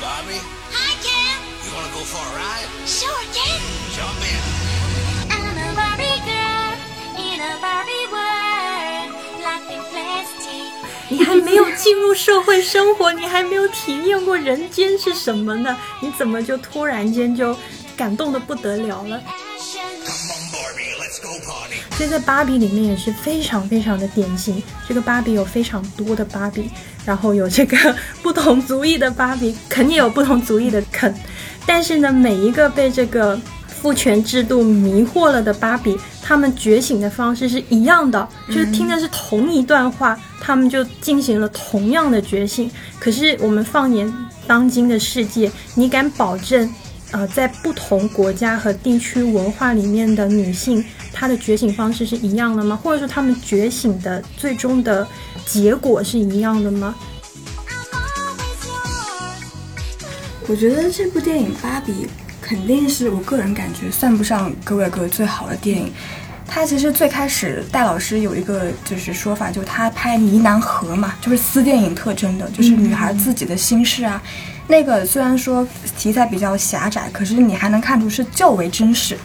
[0.00, 0.36] Bobby,
[0.72, 1.40] Hi, Ken.
[1.64, 2.68] you want to go for a ride?
[2.84, 3.60] Sure, Ken.
[3.96, 4.42] Jump in.
[5.32, 6.76] I'm a Barbie girl
[7.16, 9.16] in a Barbie world.
[9.40, 10.68] Life in plastic.
[11.08, 15.74] 你还没有进入社会生活，你还没有体验过人间是什么呢？
[16.02, 17.56] 你怎么就突然间就
[17.96, 19.80] 感动的不得了了？Passion.
[20.04, 21.76] Come on, Barbie, let's go party.
[21.96, 24.62] 所以在芭比里面也是非常非常的典型。
[24.86, 26.70] 这个芭比有非常多的芭比，
[27.06, 31.14] 然后有这个不同族裔的芭比，肯定有不同族裔的肯。
[31.64, 42.70] 但是呢，每一个被这个父权制度迷惑了的芭比，他们觉醒的方式是一样的，就是听的是同一段话，他们就进行了同样的觉醒。
[42.98, 44.12] 可是我们放眼
[44.46, 46.68] 当今的世界，你敢保证？
[47.12, 52.76] 呃，在不同国家和地区文化里面的女性，她的觉醒方式是一样的吗？
[52.82, 55.06] 或者说她们觉醒的最终的
[55.46, 56.94] 结果是一样的吗.
[60.48, 61.92] 我觉得这部电影《芭比》
[62.40, 65.92] 肯定是我个人感觉算不上格伟格最好的电影。
[66.46, 74.22] 它其实最开始戴老师有一个就是说法，就是他拍呢喃河嘛，就是私电影特征的，就是女孩自己的心事啊。
[74.68, 75.66] 那个虽然说
[75.98, 79.18] 题材比较狭窄，可是你还能看出是较为真实。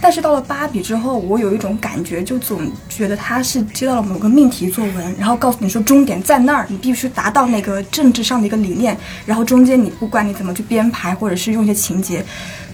[0.00, 12.24] 但是到了芭比之后，我有一种感觉，就总觉得他是接到了某个命题作文，然后告诉你说终点在那儿，你必须达到那个政治上的一个理念，然后中间你不管你怎么去编排，或者是用一些情节，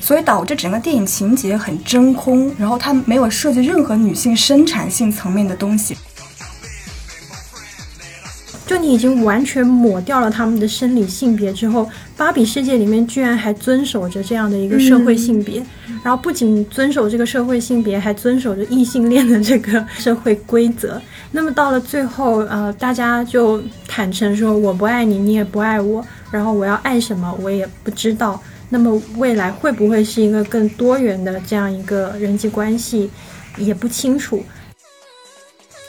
[0.01, 5.97] 所以导致整个电影情节很真空，然后它没有涉及任何女性生产性层面的东西。
[8.67, 15.65] 就你已经完全抹掉了他们的生理性别之后，芭比世界里面居然还遵守着这样的一个社会性别，
[16.03, 21.01] 然后不仅遵守这个社会性别，还遵守着异性恋的这个社会规则。
[21.31, 28.43] 那么到了最后，呃，大家就坦诚说我不爱你，你也不爱我，然后我要爱什么我也不知道。
[28.69, 33.09] 那么未来会不会是一个更多元的这样一个人际关系，
[33.59, 34.43] 也不清楚。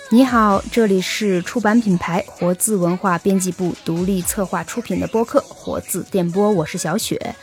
[0.09, 7.35] 你好，这里是出版品牌活字文化编辑部独立策划出品的播客《活字电波》，我是小雪。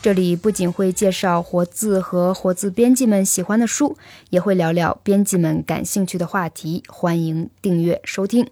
[0.00, 3.96] 这里不仅会介绍活字和活字编辑们喜欢的书，
[4.30, 8.48] 也会聊聊编辑们感兴趣的话题，欢迎订阅收听。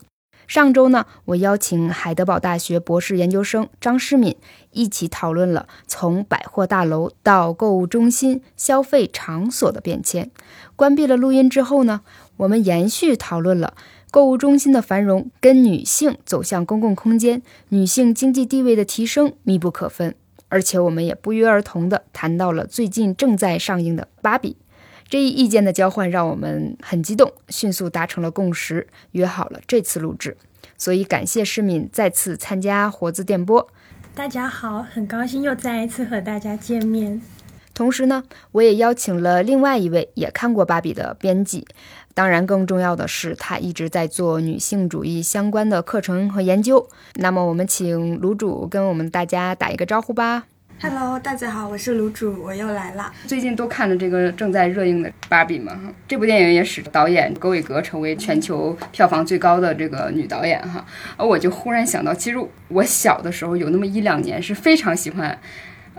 [0.49, 4.37] 上周呢，我邀请海德堡大学博士研究生张诗敏
[4.73, 10.31] 一起讨论了从百货大楼到购物中心消费场所的变迁。
[10.75, 12.01] 关闭了录音之后呢，
[12.43, 13.75] 我们延续讨论了
[14.11, 20.15] 购物中心的繁荣跟女性走向公共空间、女性经济地位的提升密不可分，
[20.49, 24.51] 而且我们也不约而同地谈到了最近正在上映的《芭比》。
[25.09, 30.37] 这一意见的交换让我们很激动，迅速达成了共识，约好了这次录制。
[30.77, 33.69] 所以感谢市民再次参加活字电波。
[34.17, 37.23] 大家好，很高兴又再一次和大家见面。
[37.75, 41.67] 同时呢，我也邀请了另外一位也看过《芭比》的编辑。
[42.15, 46.87] 当然，更重要的是，他一直在做女性主义相关的课程和研究。
[47.15, 50.45] 那么，我们请卤主跟我们大家打一个招呼吧。
[50.81, 53.13] Hello，大家好，我是卤主，我又来了。
[53.27, 60.85] 最近都看了这个正在热映的《芭比》嘛，这部电影也使导演格伟格成为全球票房最高的这个女导演哈。
[61.17, 62.37] 而我就忽然想到，其实
[62.69, 65.39] 我小的时候有那么一两年是非常喜欢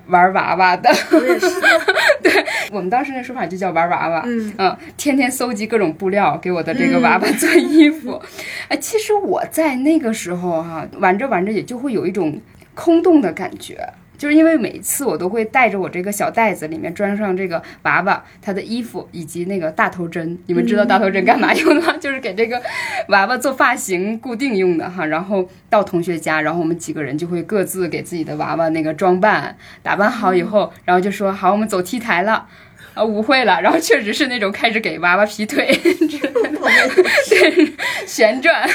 [0.07, 0.89] 玩娃娃的。
[1.11, 1.47] 我也是，
[2.21, 4.23] 对我们当时那说法就叫玩娃娃，
[4.57, 8.21] 嗯天天搜集各种布料给我的这个娃娃做衣服。
[8.69, 12.39] 哎、其实我在那个时候哈、玩着玩着也就会有一种
[12.73, 13.87] 空洞的感觉。
[14.23, 20.39] 就是因为每次我都会带着我这个小袋子，里面装上这个娃娃他的衣服以及那个大头针。
[20.45, 21.93] 你们知道大头针干嘛用的吗？
[21.99, 22.61] 就是给这个
[23.09, 25.05] 娃娃做发型固定用的哈。
[25.07, 32.47] 然后到同学家，然后我们几个人就会各自给自己的娃娃那个装扮，打扮好以后，然后就说好，我们走 T 台了。
[32.93, 36.49] 啊，舞会了，然后确实是那种开始给娃娃劈腿 之类的，
[37.29, 37.73] 对，
[38.07, 38.69] 旋转，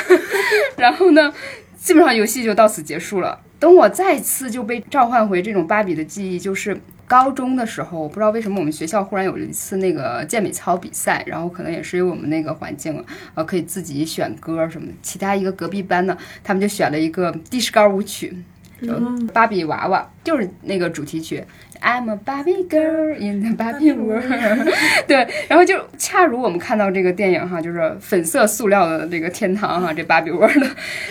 [0.77, 1.33] 然后呢，
[1.79, 3.41] 基本上游戏就到此结束了。
[3.59, 13.05] 等我再次就被召唤回这种芭比的记忆，就是高中的时候，我不知道为什么我们学校忽然有一次那个健美操比赛，然后可能也是因为我们那个环境，
[13.35, 14.93] 呃，可以自己选歌什么的。
[15.03, 18.37] 其他一个隔壁班呢，他们就选了一个迪士高舞曲，
[18.81, 18.93] 就
[19.33, 21.43] 芭比娃娃，就是那个主题曲。
[21.81, 24.25] I'm a Barbie girl in the Barbie world。
[25.07, 30.65] 对，然后就恰如我们看到这个电影哈，就是粉色塑料的这个天堂哈，这 Barbie world，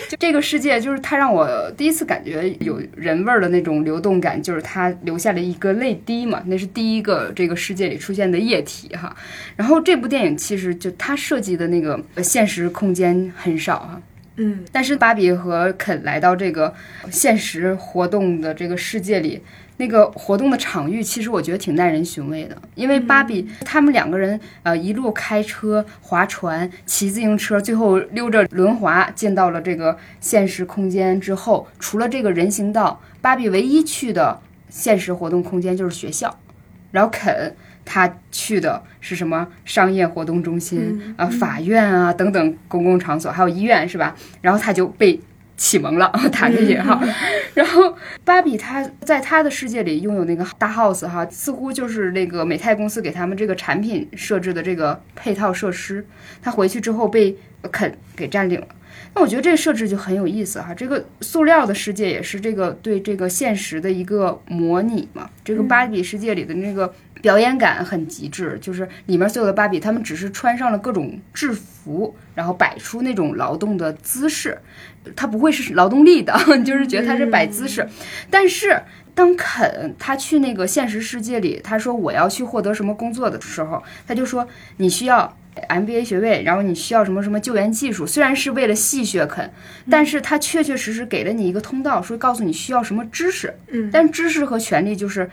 [0.08, 9.16] 就这个世界，就是它让我第一次感觉有人味儿的那种流动感，就是它留下了一个泪滴嘛，那是第一个这个世界里出现的液体哈。
[9.56, 14.00] 然后这部电影其实就它设计的那个呃现实空间很少哈。
[14.40, 16.72] 嗯，但是芭比和肯来到这个
[17.10, 19.42] 现实活动的这个世界里，
[19.78, 22.56] 那个活动的场域，其实我觉得挺耐人寻味的。
[22.74, 36.38] 因为芭比他们两个人，呃，一路开车、划船、骑自行车，最后溜着轮滑进到了这个现实空间之后，除了这个人行道，芭比唯一去的现实活动空间就是学校。
[36.90, 37.54] 然后肯
[37.84, 44.16] 他去的是什么商业活动中心啊、法院啊等等公共场所，还有医院是吧？
[44.40, 45.18] 然后他就被
[45.58, 46.98] 启蒙了，打个引号。
[47.52, 47.94] 然后
[48.24, 56.06] 芭比她在她的世界里拥有那个大 house 哈，似乎就是那个美泰公司给他们这个产品设置的这个配套设施。
[56.40, 57.36] 她回去之后被
[57.70, 58.68] 肯给占领了。
[59.14, 65.28] 那我觉得这个设置就很有意思哈，这个塑料的世界也是这个对这个现实的一个模拟嘛。
[65.44, 74.58] 这个芭比世界里的那个表演感很极致，就是里面所有的芭比，她们只是穿上了各种制服，然后摆出那种劳动的姿势，
[75.16, 76.34] 她不会是劳动力的，
[76.64, 77.86] 就是觉得他是摆姿势。
[78.30, 78.80] 但是
[79.14, 84.46] 当肯他去那个现实世界里，他说我要去获得什么工作的时候，他就说
[84.76, 85.36] 你需要
[85.68, 89.50] MBA 学位，然后你需要什么什么救援技术，虽然是为了戏谑肯，
[89.90, 95.28] 但是他确确实实给了你一个通道，说告诉你需要什么知识，嗯但知识和权利就是。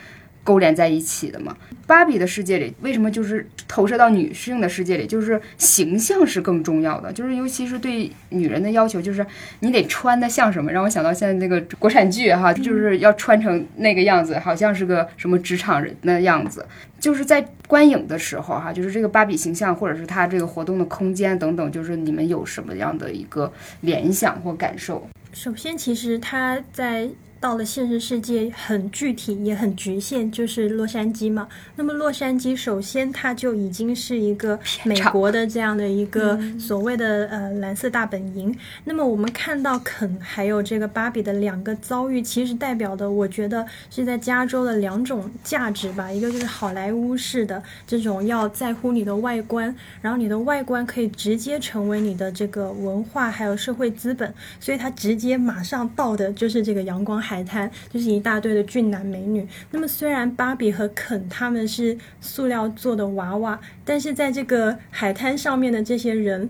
[0.45, 9.25] 勾连在一起的嘛，芭比的世界里为什么就是投射到女性的世界里，就是形象是更重要的，就是尤其是对女人的要求，就是
[9.62, 16.65] 你得穿的像什么，让我想到现在那个国产剧哈，就是要穿成那个样子，好像是个什么职场人的样子。
[16.98, 23.51] 就是在观影的时候哈，就是这个芭比形象，或者是她这个活动的空间等等，就是你们有什么样的一个
[23.81, 25.07] 联想或感受？
[25.33, 27.09] 首先，其实它在
[27.45, 31.47] 到了现实世界很具体也很局限，就是洛杉矶嘛。
[31.75, 38.51] 那么洛杉矶首先它就已经是一个美国的这样的一个所谓的呃蓝色大本营。
[38.83, 46.12] 那么我们看到肯还有这个芭比的两个遭遇，其实代表的我觉得是在加州的两种价值吧。
[46.12, 59.48] 一个就是好莱坞式的这种要在乎你的外观，然后你的外观可以直接成为你的这个文化还有社会资本，所以它直接马上到的就是这个阳光海滩，就是一大堆的俊男美女。
[59.72, 66.50] 那么虽然芭比和肯他们是塑料做的娃娃，但是在这个海滩上面的这些人，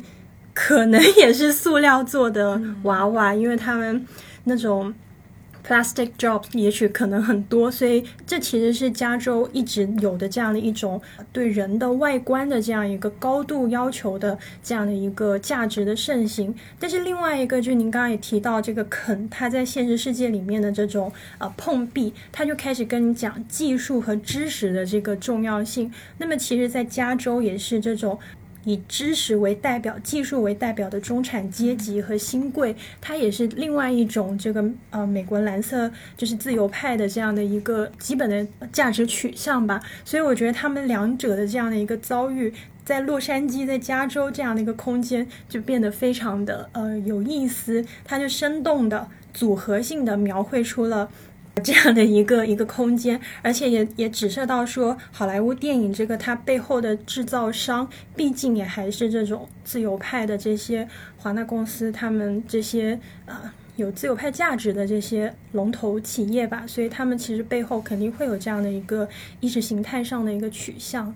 [0.53, 4.05] 可能也是塑料做的娃娃，因为他们
[4.43, 4.93] 那种。
[5.65, 11.01] Plastic jobs 也许可能很多，所以这其实是加州一直有的这样的一种
[11.33, 16.53] 对人的外观的这样一个高度要求的这样的一个价值的盛行。
[16.79, 25.91] 但是另外一个，就是您刚刚也提到这个肯，他在现实世界里面的这种呃碰壁，他就开始跟你讲技术和知识的这个重要性。
[26.19, 28.19] 那么其实，在加州也是这种。
[28.65, 39.79] 以知识为代表、技术为代表的中产阶级和新贵，它也是另外一种这个呃美国蓝色就是自由派的这样的一个基本的价值取向吧。
[40.03, 42.53] 所以我觉得他们两者的这样的一个遭遇，
[42.83, 47.85] 在洛杉矶、在加州这样的一个空间，就变得非常的呃有意思。
[48.03, 51.09] 它就生动的、组合性的描绘出了。
[51.63, 60.87] 这样的一个一个空间，而且也也指涉到说，好莱坞电影这个它背后的制造商，毕竟也还是这种自由派的这些
[61.17, 69.07] 华纳公司，他们这些呃有自由派价值的这些龙头企业吧，所以他们其实背后肯定会有这样的一个
[69.39, 71.15] 意识形态上的一个取向。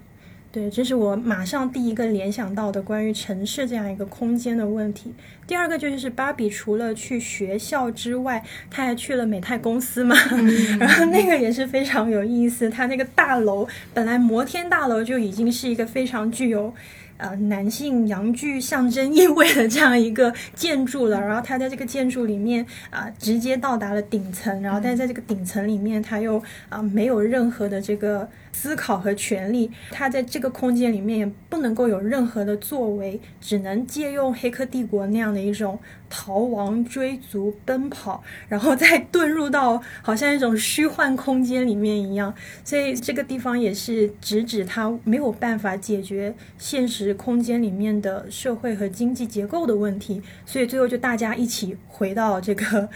[0.51, 5.13] 对，这是我马上第一个联想到的关于城市这样一个空间的问题。
[5.46, 10.15] 第二个就是芭比除了去学校之外，她还去了美泰公司嘛，
[10.79, 12.68] 然后那个也是非常有意思。
[12.68, 16.74] 它那个大楼本来摩天大楼就已经是一个非常具有。
[17.18, 28.25] 呃，男性阳具象征意味的这样一个建筑了，然后他在这个建筑里面啊、直接到达了顶层，然后但在这个顶层里面，他又啊、没有任何的这个
[28.60, 42.34] 思考和权利，他在这个空间里面也不能够有任何的作为，只能借用《黑客帝国》那样的一种逃亡、追逐、奔跑，然后再遁入到好像一种虚幻空间里面一样。
[42.66, 52.89] 所以这个地方也是直指他没有办法解决现实空间里面的社会和经济结构的问题，所以最后就大家一起回到这个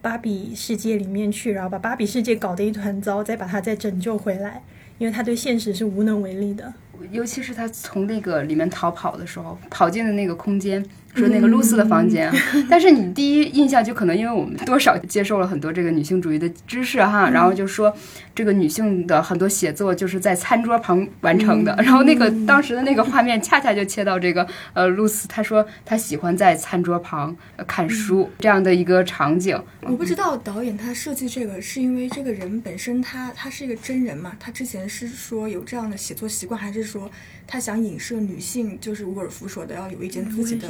[0.00, 4.62] 芭比世界里面去，然后把芭比世界搞得一团糟，再把它再拯救回来，
[5.00, 6.70] 因为他对现实是无能为力的。
[7.10, 10.84] 尤其是他从那个里面逃跑的时候，跑进的那个空间。
[11.14, 12.32] 说那个露丝的房间，
[12.70, 17.94] 但是你第一印象就可能因为我们多少接受了很多这个女性主义的知识哈，然后就说
[18.34, 29.60] 这个女性的很多写作就是在餐桌旁完成的，然后那个当时的那个画面恰恰就切到这个呃露丝，她说她喜欢在餐桌旁呃看书这样的一个场景。
[29.82, 34.32] 我不知道导演他设计这个是因为这个人本身他他是一个真人嘛？
[34.38, 37.10] 他之前是说有这样的写作习惯，还是说
[37.46, 38.78] 他想影射女性？
[38.80, 40.68] 就是伍尔夫说的要有一间自己的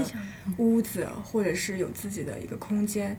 [0.59, 3.17] 屋子，或者是有自己的一个空间。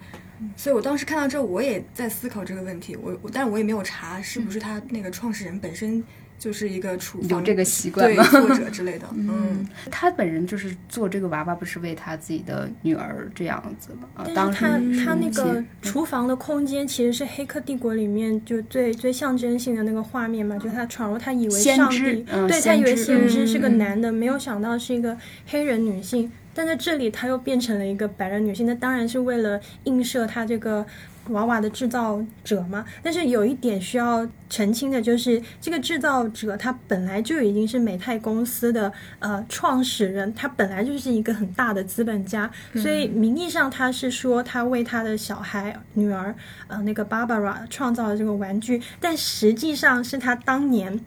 [0.55, 2.95] 所以我当时看到这，我也在思考这个问题。
[2.95, 6.03] 我我，但是我也没有查是不是他那个创始人本身。
[6.41, 8.23] 就是一个厨有这个习惯对吗？
[8.23, 14.09] 作者之类的， 嗯，他本人就是做这个娃娃，不是为他自己的女儿这样子吗？
[14.15, 14.69] 啊，但当是他
[15.05, 25.15] 他那个嗯厨房的空间其实是《黑客帝国》里面就最最象征性的那个画面嘛，就他闯入，他以为先上帝，对他以为先知是个嗯男的，没有想到是一个
[25.45, 30.85] 黑人女性，但在这里他又变成了一个白人女性，那当然是为了映射她这个。
[31.27, 46.33] 娃娃的制造者嘛，但是有一点需要澄清的就是，这个制造者他本来就已经是美泰公司的呃创始人，他本来就是一个很大的资本家，所以名义上他是说他为他的小孩女儿
[46.67, 50.99] 呃那个 Barbara 创造了这个玩具，但实际上是他当年。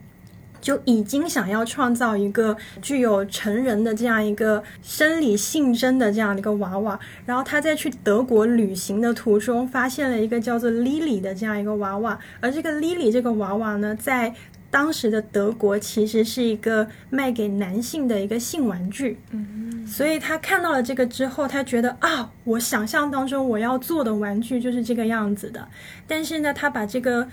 [0.65, 14.35] 就已经想要创造一个具有成人的这样一个生理性征的这样的一个娃娃，然后他在去德国旅行的途中发现了一个叫做 Lily 的这样一个娃娃，而这个 Lily 这个娃娃呢，在
[14.71, 19.19] 当时的德国其实是一个卖给男性的一个性玩具。
[19.33, 25.69] 嗯，所以他看到了这个之后，他觉得啊，我想象当中我要做的玩具就是这个样子的，
[26.09, 27.29] 但是呢，他把这个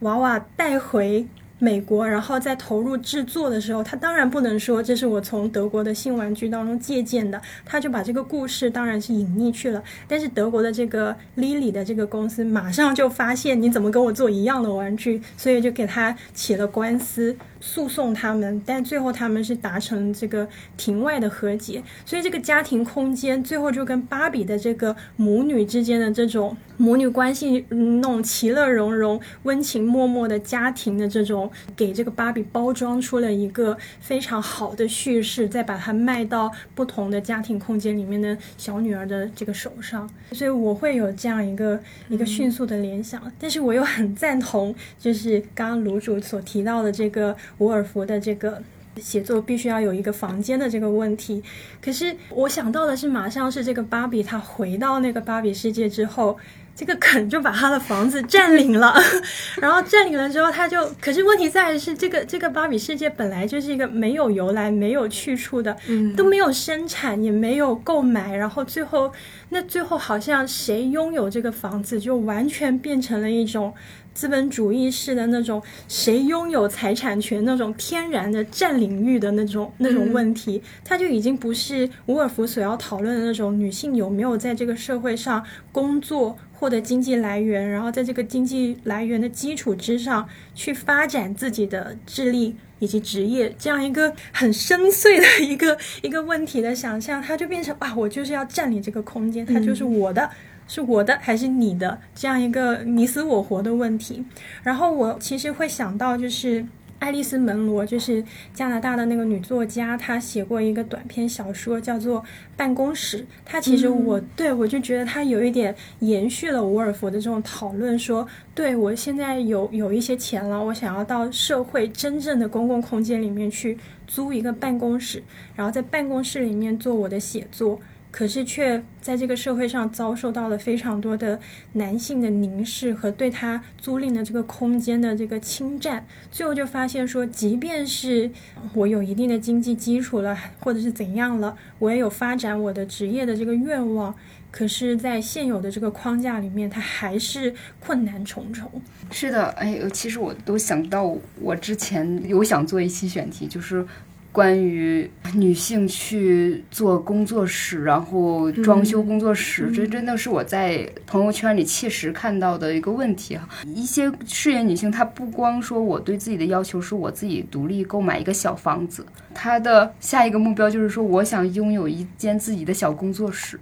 [0.00, 1.24] 娃娃带回。
[1.62, 9.80] 美国，然后在投入制作的时候，他当然不能说这是我从德国的性玩具当中借鉴的，他就把这个故事当然是隐匿去了。
[10.08, 31.50] 但是德国的这个 Lily 的这个公司马上就发现你怎么跟我做一样的玩具，所以就给他起了官司诉讼他们，但最后他们是达成这个庭外的和解，所以这个家庭空间最后就跟芭比的这个母女之间的这种母女关系，嗯那种其乐融融、温情脉脉的家庭的这种。
[31.76, 41.78] 给这个芭比包装出了一个非常好的叙事，再把它卖到不同的家庭空间里面的小女儿的这个手上，所以我会有这样一个
[42.08, 43.22] 一个迅速的联想。
[43.38, 48.62] 但是我又很赞同，就是刚刚卢主所提到的这个伍尔夫的这个。
[49.00, 51.42] 写作必须要有一个房间的这个问题，
[51.82, 56.36] 可是我想到的是，马上是这个芭比她回到那个芭比世界之后，
[56.76, 58.94] 这个肯就把他的房子占领了，
[59.62, 69.10] 然后占领了之后，他就，可是问题在于是这个这个芭比世界本来就是一个没有由来、没有去处的，嗯都没有生产，也没有购买，然后最后
[69.48, 73.72] 那最后好像谁拥有这个房子，就完全变成了一种。
[74.14, 100.30] 资本主义式的那种谁拥有财产权那种天然的占领欲的那种那种问题，它就已经不是伍尔夫所要讨论的那种女性有没有在这个社会上工作获得经济来源，然后在这个经济来源的基础之上去发展自己的智力以及职业这样一个很深邃的一个一个问题的想象，它就变成啊，我就是要占领这个空间，它就是我的。
[100.72, 104.24] 是我的还是你的这样一个你死我活的问题。
[104.62, 106.64] 然后我其实会想到，就是
[106.98, 108.24] 爱丽丝·门罗，就是
[108.54, 112.20] 加拿大的那个女作家，她写过一个短篇小说，叫做
[112.56, 113.18] 《办公室》。
[113.44, 123.76] 她其实我、对我就觉得她有一点延续了伍尔夫的这种讨论，说对我现在有有一些钱了，我想要到社会真正的公共空间里面去
[124.06, 125.22] 租一个办公室，
[125.54, 127.78] 然后在办公室里面做我的写作。
[128.12, 131.40] 可是却在这个社会上遭受到了非常多的
[131.72, 138.30] 男性的凝视和对他租赁的这个空间的这个侵占，最后就发现说，即便是
[138.74, 144.14] 我有一定的经济基础了，或者是怎样了，我也有发展我的职业的这个愿望，
[144.50, 148.70] 可是，在现有的这个框架里面，它还是困难重重。
[149.10, 153.86] 是的，哎，其实我都想到，我之前有想做一期选题，就是。
[154.32, 163.46] 关于女性去做工作室，然后装修工作室，这真的是我在朋友圈里切实看到的一个问题哈。
[163.66, 173.60] 一些事业女性，她不光说我对自己的要求是我自己独立购买一个小房子，她的下一个目标就是说，我想拥有一间自己的小工作室。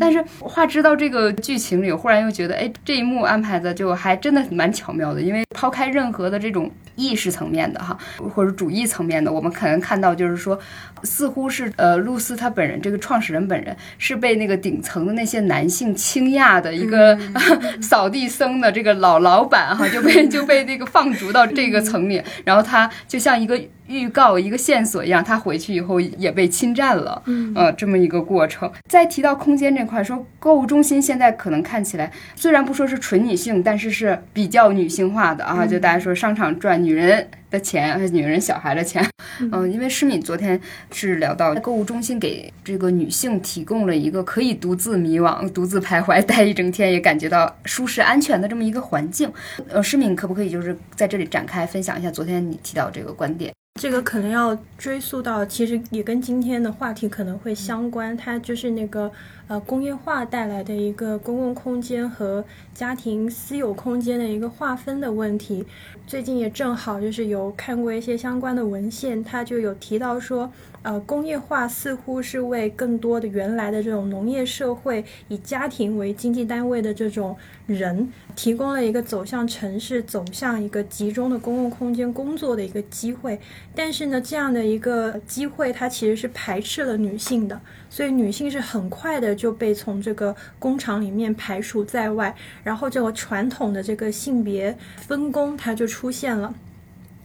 [0.00, 7.96] 但是话知道这个剧情里，忽然又觉得，哎，这一幕安排的就还真的蛮巧妙的，因为抛开任何的这种意识层面的哈，
[8.34, 10.58] 或者主义层面的，我们可能看到就是说，
[11.04, 17.16] 似乎是呃，露丝她本人这个创始人本人是被那个顶层的那些男性倾轧的一个、
[17.80, 28.70] 扫地僧的这个老老板哈，就被就被那个放逐到这个层里， 然后他就像一个预告、一个线索一样，他回去以后也被侵占了，嗯，呃，这么一个过程。
[28.88, 39.04] 再提到空间这块，说购物中心现在可能看起来虽然不说是纯女性，但是是比较女性化的啊，就大家说商场赚女人的钱，还是女人小孩的钱，
[39.40, 40.58] 嗯，因为诗敏昨天
[40.92, 49.30] 是聊到购物中心给这个女性提供了一个可以独自迷惘、独自徘徊、待一整天也感觉到舒适安全的这么一个环境。
[49.68, 53.52] 呃，诗敏可不可以就是在这里展开分享一下昨天你提到这个观点？
[53.76, 58.16] 这个可能要追溯到，其实也跟今天的话题可能会相关。
[58.16, 59.12] 它就是那个
[59.48, 62.42] 呃工业化带来的一个公共空间和
[62.72, 65.66] 家庭私有空间的一个划分的问题。
[66.06, 70.50] 最近也正好就是有看过一些相关的文献，它就有提到说，
[70.86, 83.36] 呃，工业化似乎是为更多的原来的这种农业社会以家庭为经济单位的这种人，提供了一个走向城市、走向一个集中的公共空间工作的一个机会。
[83.74, 96.54] 但是呢，这样的一个机会，它其实是排斥了女性的，所以女性是很快的就被从这个工厂里面排除在外，然后这个传统的这个性别分工它就出现了。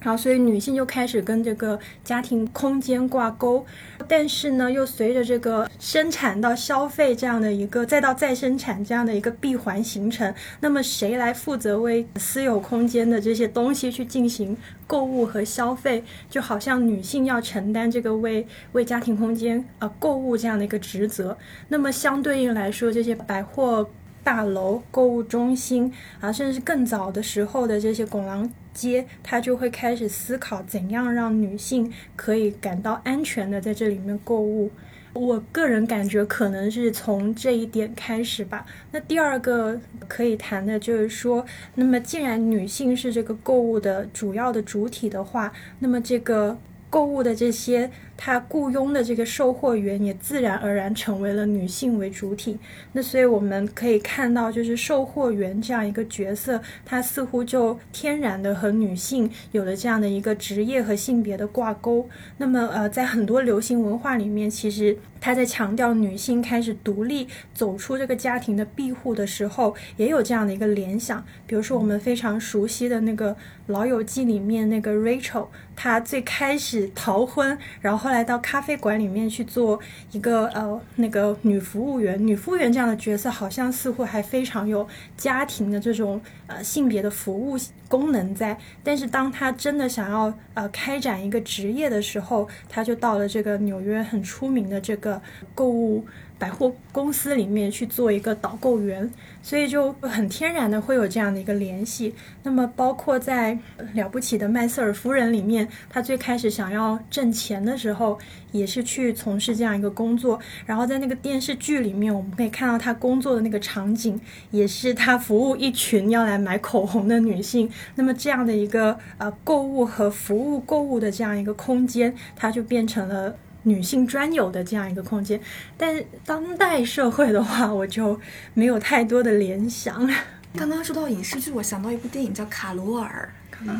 [0.02, 3.66] 然后，所以女性就开始跟这个家庭空间挂钩，
[4.08, 16.04] 但是呢，又随着这个生产到消费这样的一个，再到再生产这样的一个闭环形成，那么谁来负责为私有空间的这些东西去进行购物和消费？
[16.30, 21.38] 就好像女性要承担这个为为家庭空间呃购物这样的一个职责。
[21.68, 23.88] 那么相对应来说，这些百货
[24.24, 28.50] 大楼、购物中心啊，甚至更早的时候的这些拱廊。
[28.74, 34.72] 街，他就会开始思考怎样让女性可以感到安全的在这里面购物。
[35.12, 38.66] 我个人感觉可能是从这一点开始吧。
[38.94, 46.58] 那第二个可以谈的就是说，那么既然女性是这个购物的主要的主体的话，那么这个
[46.90, 52.60] 购物的这些他雇佣的这个售货员也自然而然成为了女性为主体。
[52.94, 62.08] 那所以我们可以看到，就是售货员这样一个角色，它似乎就天然的和女性有了这样的一个职业和性别的挂钩。
[62.38, 71.26] 那么呃，在很多流行文化里面，其实他在强调女性开始独立走出这个家庭的庇护的时候，也有这样的一个联想。
[71.48, 73.32] 比如说我们非常熟悉的那个
[73.68, 79.80] 《老友记》里面那个 Rachel，她最开始逃婚，然后后来到咖啡馆里面去做
[80.12, 82.12] 一个呃那个女服务员。
[82.28, 88.58] 女服务员这样的角色，好像似乎还非常有家庭的这种呃性别的服务功能在。
[88.84, 95.22] 但是当她真的想要呃开展一个职业的时候，她就到了这个纽约很出名的这个
[95.56, 96.06] 购物
[96.42, 99.08] 百货公司里面去做一个导购员。
[99.44, 102.14] 所以就很天然的会有这样的一个联系。
[102.44, 103.56] 那么，包括在
[103.96, 108.20] 《了不起的麦瑟尔夫人》里面，她最开始想要挣钱的时候，
[108.52, 110.40] 也是去从事这样一个工作。
[110.68, 117.68] 然后在那个电视剧里面，我们可以看到她工作的那个场景，也是她服务一群要来买口红的女性。
[117.96, 123.36] 那么这样的一个呃购物和服务购物的这样一个空间，它就变成了。
[123.64, 125.40] 女性专有的这样一个空间，
[125.78, 128.20] 但是当代社会的话，我就
[128.54, 130.10] 没有太多的联想。
[130.56, 133.32] 刚刚说到影视剧，我想到一部电影叫《卡罗尔》。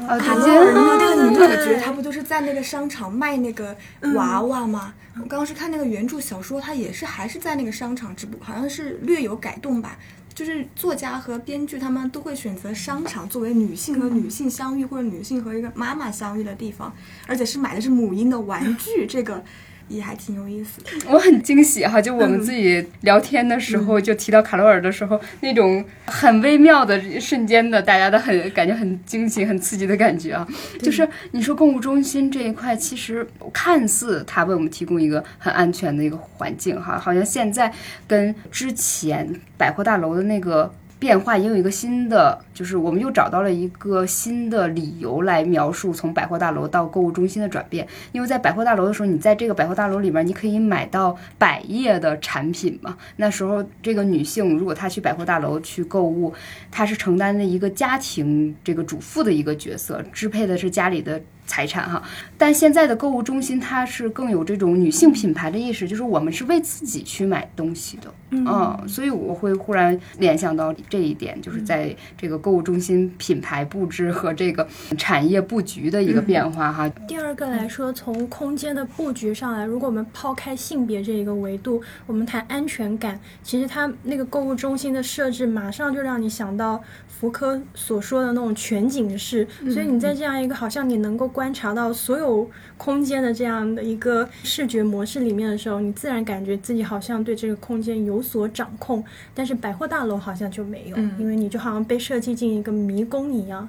[0.08, 3.76] 啊，卡罗尔那个女主角，她不就是在那个商场卖那个
[4.14, 4.94] 娃娃吗？
[5.16, 9.98] 我刚刚是看那个原著小说，她也是还是在那个商场，只不过好像是略有改动吧。
[10.34, 16.96] 就是作家和编剧他们都会选择商场作为女性和女性相遇，或者女性和一个妈妈相遇的地方，
[17.28, 19.44] 而且是买的是母婴的玩具，这个
[19.92, 20.90] 也还挺有意思的。
[21.10, 30.48] 我很惊喜哈，就我们自己聊天的时候，就提到卡罗尔的时候，那种很微妙的瞬间的，大家的很感觉很惊喜、很刺激的感觉啊。
[30.82, 37.72] 就是你说购物中心这一块，其实看似它为我们提供一个很安全的一个环境哈，好像现在
[38.08, 40.74] 跟之前百货大楼的那个。
[41.02, 47.88] 变化也有一个新的，就是我们又找到了一个新的理由来描述从百货大楼到购物中心的转变。
[48.12, 52.96] 因为在百货大楼的时候，你在这个百货大楼里面，你可以买到百业的产品嘛。
[53.16, 56.32] 那时候，这个女性如果她去百货大楼去购物，
[56.70, 61.20] 她是承担的一个家庭这个主妇的一个角色，支配的是家里的。
[61.48, 62.02] 财产哈。
[62.42, 76.90] 但现在的购物中心它是更有这种女性品牌的意识，就是我们是为自己去买东西的，嗯，所以我会忽然联想到这一点，就是在这个购物中心品牌布置和这个产业布局的一个变化哈。
[77.08, 89.48] 第二个来说，从空间的布局上来，如果我们抛开性别这一个维度，我们谈安全感，其实它那个购物中心的设置，马上就让你想到福柯所说的那种全景式。
[89.72, 92.31] 所以你在这样一个好像你能够观察到所有
[92.78, 99.04] 空间的这样的一个视觉模式里面的时候，你自然感觉自己好像对这个空间有所掌控。
[99.34, 103.68] 但是百货大楼好像就没有，因为你就好像被设计进一个迷宫一样，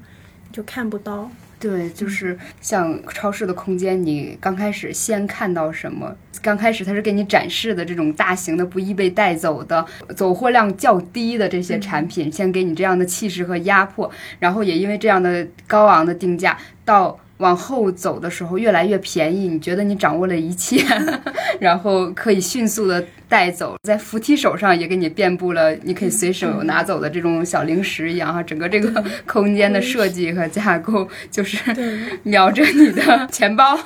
[0.52, 1.30] 就看不到。
[1.58, 6.12] 对，就是像超市的空间，你刚开始先看到什么？
[6.42, 20.80] 刚开始它是给你展示的这种大型的、不易被带走的、走货量较低的这些产品，先给你这样的气势和压迫，然后也因为这样的高昂的定价，到往后走的时候越来越便宜，你觉得你掌握了一切，
[21.58, 31.58] 然后可以迅速的带走，在扶梯手上也给你遍布了，你可以随手拿走的这种小零食一样哈，整个这个空间的设计和架构就是
[32.22, 33.76] 瞄着你的 钱包。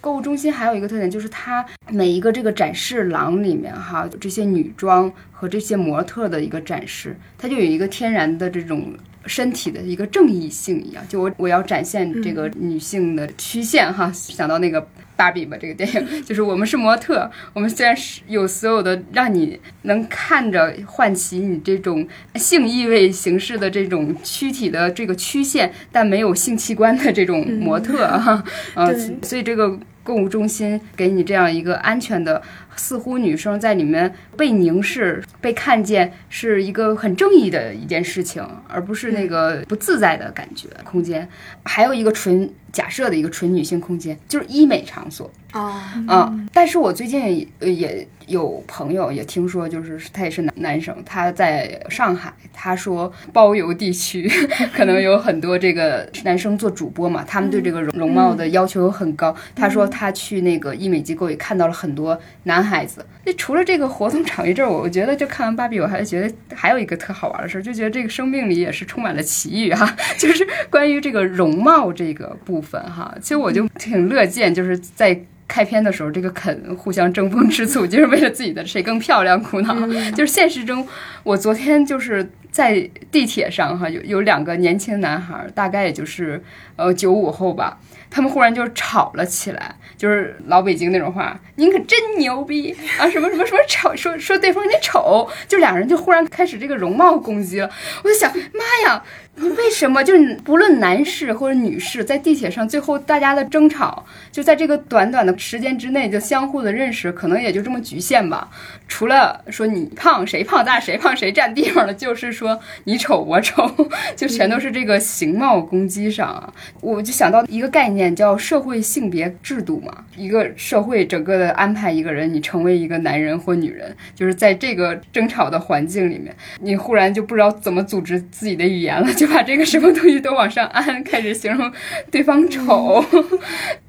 [0.00, 8.92] 购物中心还有一个特点就是它每一个这个展示廊里面哈，这些女装和这些模特的一个展示，它就有一个天然的这种。
[9.26, 22.06] 身体的一个正义性一样，就我我要展现这个女性的曲线哈，想到那个芭比吧，这个电影 就是我们是模特，我们虽然是有所有的让你能看着唤起你这种
[22.36, 28.42] 性意味形式的这种躯体的这个曲线，但没有性器官的这种模特哈，
[28.74, 32.42] 呃，所以这个购物中心给你这样一个安全的。
[32.76, 40.66] 似乎女生在里面被凝视、被看见是一个很正义的一件事情，而不是那个不自在的感觉。
[40.82, 41.28] 空间
[41.64, 54.30] 还有一个纯假设的一个纯女性空间，就是医美场所啊嗯，但是我最近也有朋友也听说，就是他也是男男生，他在上海，他说包邮地区
[54.72, 59.36] 可能有很多这个男生做主播嘛，他们对这个容容貌的要求很高。
[59.54, 62.60] 他说他去那个医美机构也看到了很多男。
[62.70, 73.12] 孩子，那除了这个活动场域这儿，我我觉得就看完芭比，我还觉得还有一个特好玩的事儿，就觉得这个生命里也是充满了奇遇哈， 就是关于这个容貌这个部分哈。
[73.20, 75.18] 其实我就挺乐见，就是在
[75.50, 79.74] 开篇的时候，这个肯互相争风吃醋， 就是为了自己的谁更漂亮苦恼。
[80.12, 80.86] 就是现实中，
[81.24, 86.42] 我昨天就是在地铁上哈，有有两个年轻男孩，大概也就是
[86.76, 87.78] 呃九五后吧。
[88.12, 93.08] 他们忽然就吵了起来，就是老北京那种话，您可真牛逼啊！
[93.08, 97.70] 什么什么什么丑，说说对方你丑，就两人就忽然开始这个容貌攻击了。
[98.02, 99.04] 我就想，妈呀！
[99.36, 108.48] 你为什么就是不论男士或者女士，在地铁上最后大家的争吵，就在这个短短的时间之内就相互的认识，可能也就这么局限吧。
[108.88, 113.68] 除了说你胖谁胖，咱俩谁胖谁占地方了，就是说你丑我丑，
[114.14, 116.52] 就全都是这个形貌攻击上啊。
[116.82, 129.30] 我就想到一个概念叫社会性别制度嘛，一个社会整个的安排一个人，你成为一个男人或女人，就是在这个争吵的环境里面，你忽然就不知道怎么组织自己的语言了，就。
[129.30, 131.72] 把这个什么东西都往上安，开始形容
[132.10, 133.00] 对方丑，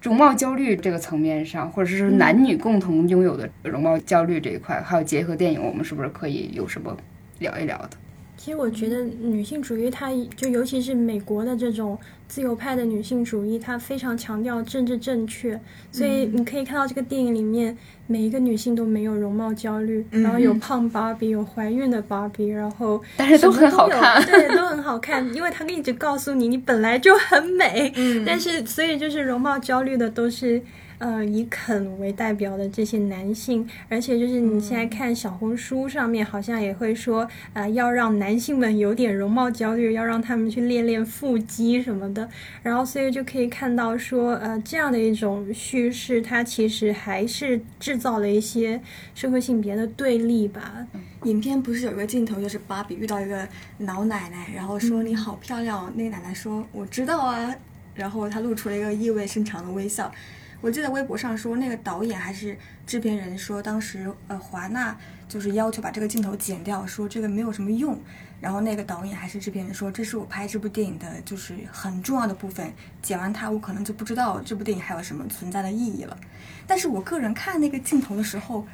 [0.04, 6.96] 容貌焦虑这个层面上，或者是男女共同拥有的容貌焦虑这一块，还有结合电影，我们是不是可以有什么
[7.40, 7.90] 聊一聊的？
[8.44, 11.96] 其实我觉得女性主义，它就尤其是美国的这种
[12.28, 17.78] 自由派的女性主义，它非常强调政治正确，所以你可以看到这个电影里面
[18.08, 27.94] 每一个女性都没有容貌焦虑，然后有胖芭比，有怀孕的芭比，然后但是都很好看，对，都很好看， 因为它一直告诉你你本来就很美，
[28.26, 30.60] 但是所以就是容貌焦虑的都是。
[31.02, 42.30] 呃，以肯为代表的这些男性，而且就是你现在看小红书上面，好像也会说，呃，要让男性们有点容貌焦虑，要让他们去练练腹肌什么的。
[42.62, 48.80] 然后，所以就可以看到说，呃，这样的一种叙事，它其实还是制造了一些
[49.16, 50.86] 社会性别的对立吧。
[51.24, 53.48] 影片不是有个镜头，就是芭比遇到一个
[53.80, 57.56] 老奶奶，然后说你好漂亮，那个奶奶说我知道啊，
[57.96, 60.12] 然后她露出了一个意味深长的微笑。
[60.62, 64.96] 我记得微博上说，那个导演还是制片人说，当时呃华纳
[65.28, 68.00] 就是要求把这个镜头剪掉，说这个没有什么用。
[68.40, 72.72] 然后那个导演还是制片人说，这是我拍这部电影的就是很重要的部分，
[73.02, 76.18] 剪完它我可能就不知道这部电影还有什么存在的意义了。
[76.68, 78.66] 但是我个人看那个镜头的时候，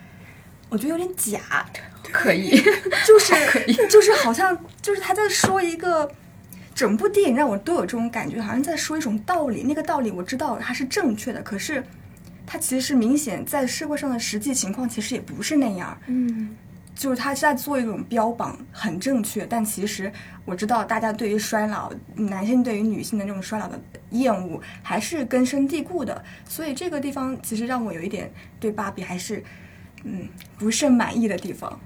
[0.69, 1.65] 我觉得有点假，
[2.12, 2.62] 可以，
[3.06, 6.12] 就是就是好像就是他在说一个。
[6.77, 9.63] 整部电影让我都有这种感觉，好像在说一种道理。
[9.63, 11.83] 那个道理我知道它是正确的，可是
[12.45, 15.97] 它其实明显在社会上的实际情况其实也不是那样。
[16.05, 16.55] 嗯，
[16.93, 20.11] 就是他在做一种标榜，很正确，但其实
[20.45, 23.79] 我知道大家对于衰老，男性对于女性的那种衰老的
[24.11, 29.43] 厌恶还是根深蒂固的，所以这个地方其实让我有一点对芭比还是
[30.03, 30.27] 嗯
[30.59, 31.79] 不甚满意的地方。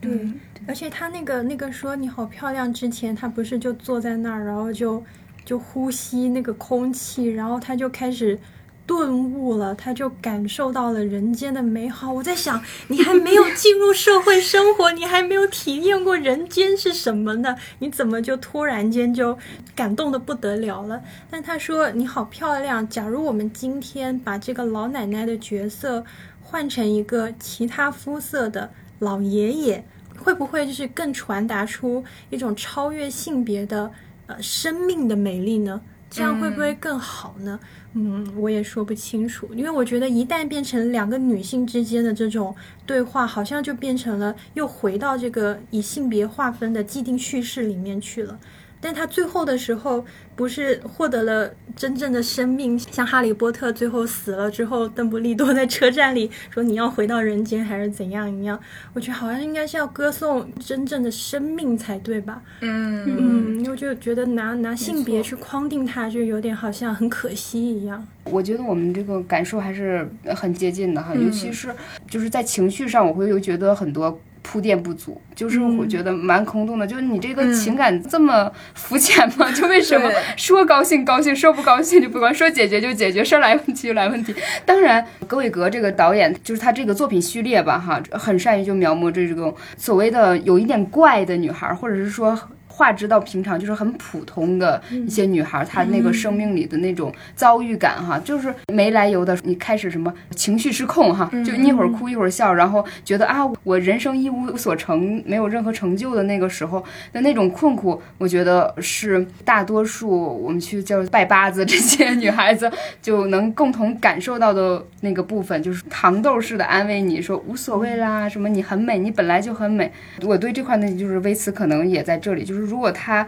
[0.00, 0.28] 对，
[0.66, 5.02] 而且他那个那个说你好漂亮之前，他不是就坐在那儿，然后就
[5.44, 8.38] 就呼吸那个空气，然后他就开始
[8.86, 12.12] 顿悟了，他就感受到了人间的美好。
[12.12, 17.56] 我在想，你还没有进入社会生活，你还没有体验过人间是什么呢？
[17.80, 19.36] 你怎么就突然间就
[19.74, 21.02] 感动的不得了了？
[21.30, 22.88] 但他说你好漂亮。
[22.88, 26.04] 假如我们今天把这个老奶奶的角色
[26.40, 28.70] 换成一个其他肤色的。
[29.00, 29.84] 老爷爷
[30.18, 33.90] 会不会就是更传达出一种超越性别的
[34.26, 35.80] 呃生命的美丽呢？
[36.08, 37.58] 这样会不会更好呢？
[37.94, 42.54] 嗯，我也说不清楚，因为我觉得一旦变成两个女性之间的这种
[42.86, 48.38] 对话，好像就变成了又回到这个以性别划分的既定叙事里面去了。
[48.80, 58.58] 但他最后的时候不是获得了真正的生命，像哈利波特最后死了之后，邓布利多在车站里说你要回到人间还是怎样一样？
[58.92, 62.42] 我觉得好像应该是要歌颂真正的生命才对吧？
[62.60, 68.06] 嗯嗯，我就觉得拿拿性别去框定他，就有点好像很可惜一样。
[68.24, 71.74] 我觉得我们这个感受还是很接近的哈，尤其是
[72.08, 74.18] 就是在情绪上，我会又觉得很多。
[74.48, 76.86] 铺垫不足，就是我觉得蛮空洞的。
[76.86, 79.50] 就是你这个情感这么肤浅吗？
[79.50, 84.32] 就为什么说高兴高兴，说不高兴就不高兴，说解决就解决，说来问题就来问题。
[84.64, 92.38] 当然，格韦格这个导演，就是他这个作品序列吧，哈，很善于就描摹这种所谓的有一点怪的女孩，或者是说。
[92.76, 106.84] 化之到平常，就是很普通的一些女孩，她那个生命里的那种遭遇感，哈，就是没来由的，你开始什么情绪失控，哈，就一会儿哭一会儿笑，然后觉得啊，我人生一无所成，没有任何成就的那个时候
[107.14, 110.10] 的那种困苦，我觉得是大多数
[110.44, 119.90] 我们去叫拜八字这些女孩子就能共同感受到的那个部分，就是糖豆式的安慰你说无所谓啦，什么你很美，你本来就很美。
[120.22, 122.65] 我对这块呢，就是微词可能也在这里，就是。
[122.66, 123.26] 如果他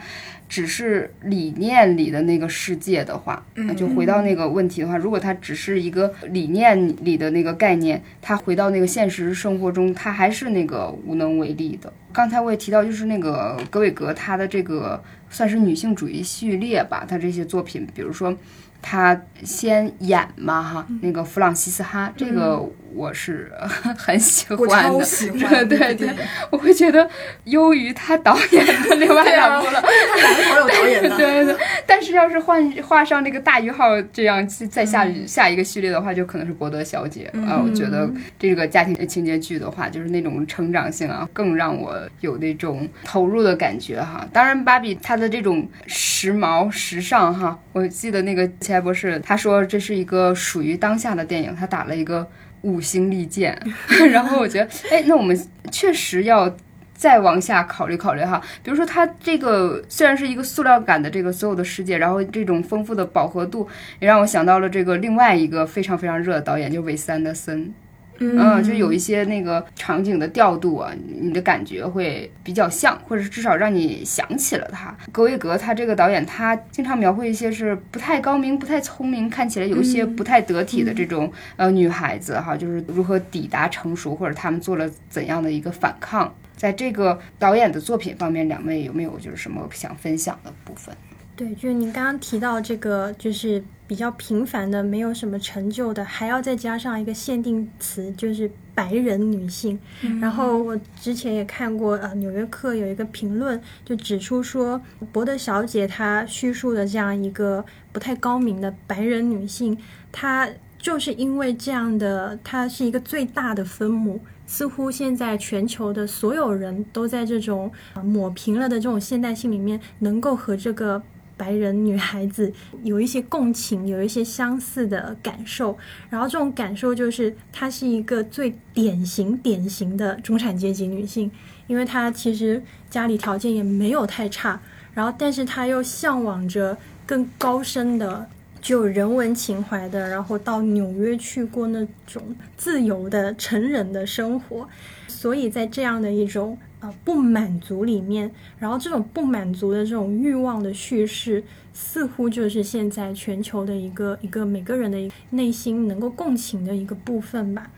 [0.48, 11.92] 只是理念里的那个世界的话，那就回到那个问题的话，如果他只是一个理念里的那个概念，他回到那个现实生活中，他还是那个无能为力的。
[12.12, 18.36] 刚才我也提到，就是那个格韦格他的这个算是女性主义序列吧，他这些作品，比如说
[18.80, 22.68] 他先演嘛哈，那个弗朗西斯哈这个。
[22.94, 23.52] 我是
[23.96, 24.58] 很喜欢
[24.98, 26.08] 的， 对对，
[26.50, 27.08] 我会觉得
[27.44, 29.82] 优于他导演的另外两部了。
[29.82, 31.56] 男朋友导演的， 对对。
[31.86, 37.62] 但是要是换画上那个大于号这样再下下一个序列的话，就可能是博德小姐啊。
[37.62, 44.26] 我觉得这个家庭情节剧的话，就是那种成长性啊，更让我有那种投入的感觉哈。
[44.32, 52.26] 当然，芭比她的这种时髦时尚哈，我记得那个奇爱博士他说这是一个属于当下的电影，他打了一个。
[52.68, 53.60] 五星利剑，
[54.12, 55.38] 然后我觉得，哎，那我们
[55.70, 56.54] 确实要
[56.94, 58.42] 再往下考虑考虑哈。
[58.62, 63.66] 比如说，它这个虽然是一个塑料感的这个所有的世界，然后这种丰富的饱和度，
[64.00, 67.72] 也让我想到了这个另外一个非常非常热的导演，就韦斯安德森。
[68.18, 74.96] 嗯，就有一些那个场景的调度啊，你的感觉会比较像，或者是至少让你想起了他。
[75.12, 86.34] 格维格他这个导演，他经常描绘一些是不太高明、不太聪明，看起来有一些不太得体的这种呃女孩子哈，就是如何抵达成熟，或者他们做了怎样的一个反抗。
[86.56, 90.92] 在这个导演的作品方面，两位有没有就是什么想分享的部分？
[91.36, 99.78] 对，就是您刚刚提到这个，就是比较平凡的、没有什么成就的，还要再加上一个限定词，就是白人女性。
[100.20, 104.78] 然后我之前也看过，呃，《纽约客》有一个评论，就指出说，
[105.10, 109.76] 博德小姐她叙述的这样一个不太高明的白人女性，
[110.12, 110.46] 她
[110.76, 114.20] 就是因为这样的，她是一个最大的分母。
[114.46, 117.70] 似乎现在全球的所有人都在这种
[118.02, 121.02] 抹平了的这种现代性里面，能够和这个。
[121.38, 125.78] 白人女孩子有一些共情，有一些相似的感受，
[126.10, 131.30] 然后这种感受就是她是一个最典型、典型的中产阶级女性，
[131.68, 134.60] 因为她其实家里条件也没有太差，
[134.92, 138.28] 然后但是她又向往着更高深的、
[138.60, 142.22] 具有人文情怀的，然后到纽约去过那种
[142.56, 144.68] 自由的成人的生活，
[145.06, 157.70] 所以在这样的一种呃不满足里面，然后这种不满足的这种欲望的叙事，似乎就是现在全球的一个一个每个人的内心能够共情的一个部分吧。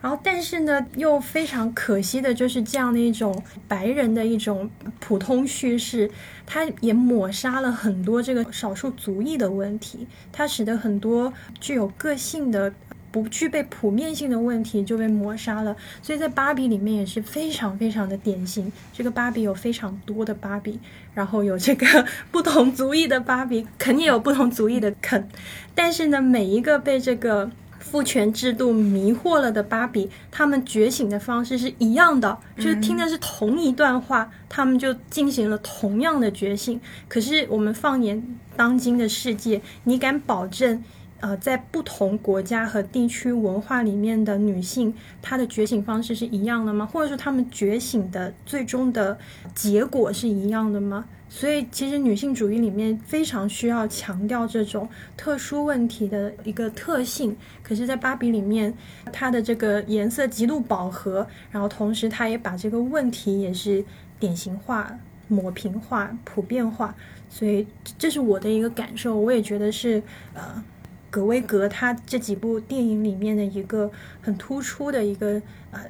[0.00, 6.08] 然后，但是呢，又非常可惜的就是这样的一种白人的一种普通叙事，
[6.46, 12.72] 它也抹杀了很多这个少数族裔的问题，它使得很多具有个性的。
[13.10, 18.70] 不具备普遍性的问题就被抹杀了，所以在芭比里面也是非常非常的典型。
[18.92, 20.78] 这个芭比有非常多的芭比，
[21.14, 25.28] 然后有这个 不同族裔的芭比，肯定有不同族裔的肯。
[25.74, 36.78] 但是呢，每一个被这个父权制度迷惑了的芭比，他们觉醒的方式是一样的，就是听的是同一段话，他们就进行了同样的觉醒。
[37.08, 38.22] 可是我们放眼
[38.54, 40.84] 当今的世界，你敢保证？
[41.20, 46.86] 呃，在不同国家和地区文化里面的女性，她的觉醒方式是一样的吗？
[46.86, 49.18] 或者说，她们觉醒的最终的
[49.52, 51.04] 结果是一样的吗？
[51.28, 57.36] 所以，其实女性主义里面非常需要强调这种特殊问题的一个特性。
[57.64, 58.72] 可是，在芭比里面，
[59.12, 63.84] 它的这个颜色极度饱和，然后同时，它也把这个问题也是
[64.20, 66.94] 典型化、抹平化、普遍化。
[67.28, 67.66] 所以，
[67.98, 69.18] 这是我的一个感受。
[69.18, 70.00] 我也觉得是
[70.32, 70.62] 呃。
[71.10, 73.90] 格威格他这几部电影里面的一个
[74.20, 75.40] 很突出的一个
[75.70, 75.80] 呃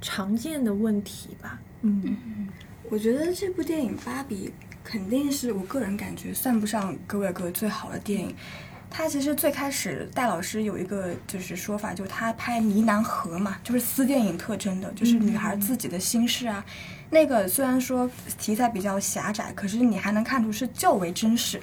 [0.00, 2.48] 常见的问题吧，嗯，
[2.88, 4.48] 我觉得这部电影《芭比》
[4.82, 8.34] 肯定是我个人感觉算不上格威格最好的电影。
[8.92, 16.64] 他其实最开始戴老师有一个就是说法，就是他拍呢喃河嘛，就是私电影特征的，就是女孩自己的心事啊。
[17.08, 21.60] 那个虽然说题材比较狭窄，可是你还能看出是较为真实。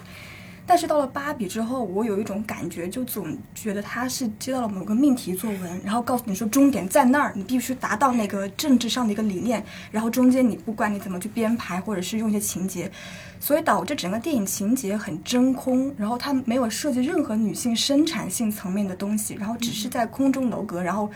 [0.68, 3.26] 但是到了芭比之后，我有一种感觉，就总
[3.56, 12.92] 觉得他是接到了某个命题作文，然后告诉你说终点在那儿，你必须达到那个政治上的一个理念，然后中间你不管你怎么去编排，或者是用一些情节，
[13.40, 21.10] 所以导致整个电影情节很真空，然后它没有涉及任何女性生产性层面的东西，然后只是在空中楼阁，然后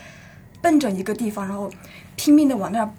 [0.61, 1.69] 奔着一个地方，然后
[2.15, 2.89] 拼命的往那儿。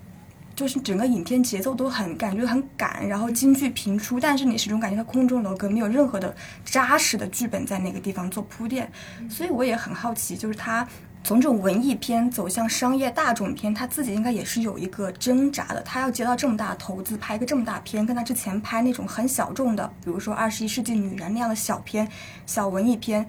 [0.54, 6.34] 就是整个影片节奏都很感觉很赶，然后京剧频出，但是你始终感觉它空中楼阁没有任何的
[6.64, 8.90] 扎实的剧本在那个地方做铺垫，
[9.28, 10.86] 所以我也很好奇，就是他
[11.24, 15.80] 从这种文艺片走向商业大众片，他自己应该也是有一个挣扎的。
[15.82, 22.08] 他要接到这么大投资拍一个这么大片，跟他之前拍那种很小众的，比如说《二十一世纪女人》那样的小片、
[22.46, 23.26] 小文艺片。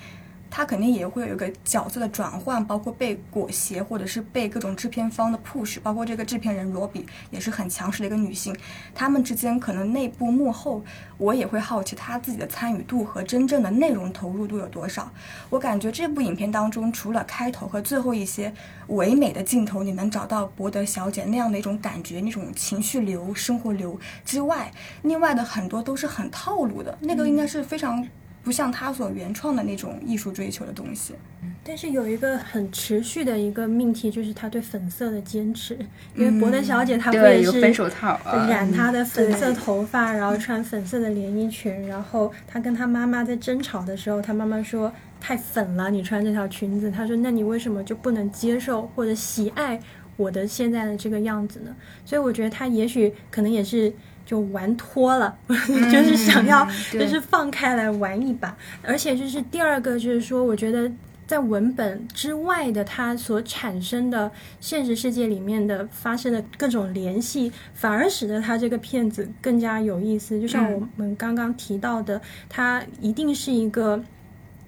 [0.55, 8.55] 她肯定也会有一个角色的转换，包括被裹挟，或者是被各种制片方的 push，包括这个制片人罗比也是很强势的一个女性，
[8.93, 10.83] 他们之间可能内部幕后，
[11.17, 15.11] 我也会好奇她自己的参与度和真正的内容投入度有多少。
[15.49, 18.53] 我感觉这部影片当中，除了开头和最后一些
[18.89, 28.07] 唯美的镜头，你能找到博德小姐那样的一种感觉，那种情绪流、生活流之外，另外的很多都是很套路的，那个应该是非常。
[28.43, 31.13] 不像他所原创的那种艺术追求的东西，
[31.63, 35.77] 但是有一个很持续的一个命题，就是他对粉色的坚持。
[36.13, 46.91] 因为伯德小姐她不也是分手套染她的粉色头发，然后穿粉色的连衣裙，然后她跟她妈妈在争吵的时候，她妈妈说太粉了，你穿这条裙子。
[46.91, 49.79] 她说那你为什么就不能接受或者喜爱
[50.17, 51.73] 我的现在的这个样子呢？
[52.03, 53.93] 所以我觉得她也许可能也是。
[54.25, 58.55] 就玩脱了， 就是想要，就是放开来玩一把。
[58.81, 60.91] 而且就是第二个，就是说，我觉得
[61.25, 70.39] 在文本之外的它所产生的现实世界里面的发生的各种联系，反而使得它这个片子更加有意思。
[70.39, 74.03] 就像我们刚刚提到的，它一定是一个。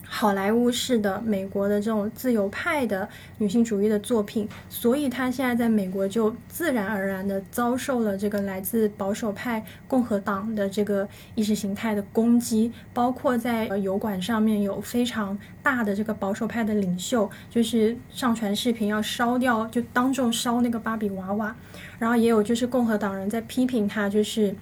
[0.08, 3.08] 好莱坞式的美国的这种自由派的
[3.40, 21.56] 女性主义的作品，所以她现在在美国就自然而然的遭受了这个来自保守派共和党的这个意识形态的攻击，包括在油管上面有非常大的这个保守派的领袖，就是上传视频要烧掉，就当众烧那个芭比娃娃，
[22.00, 24.56] 然后也有就是共和党人在批评他，就是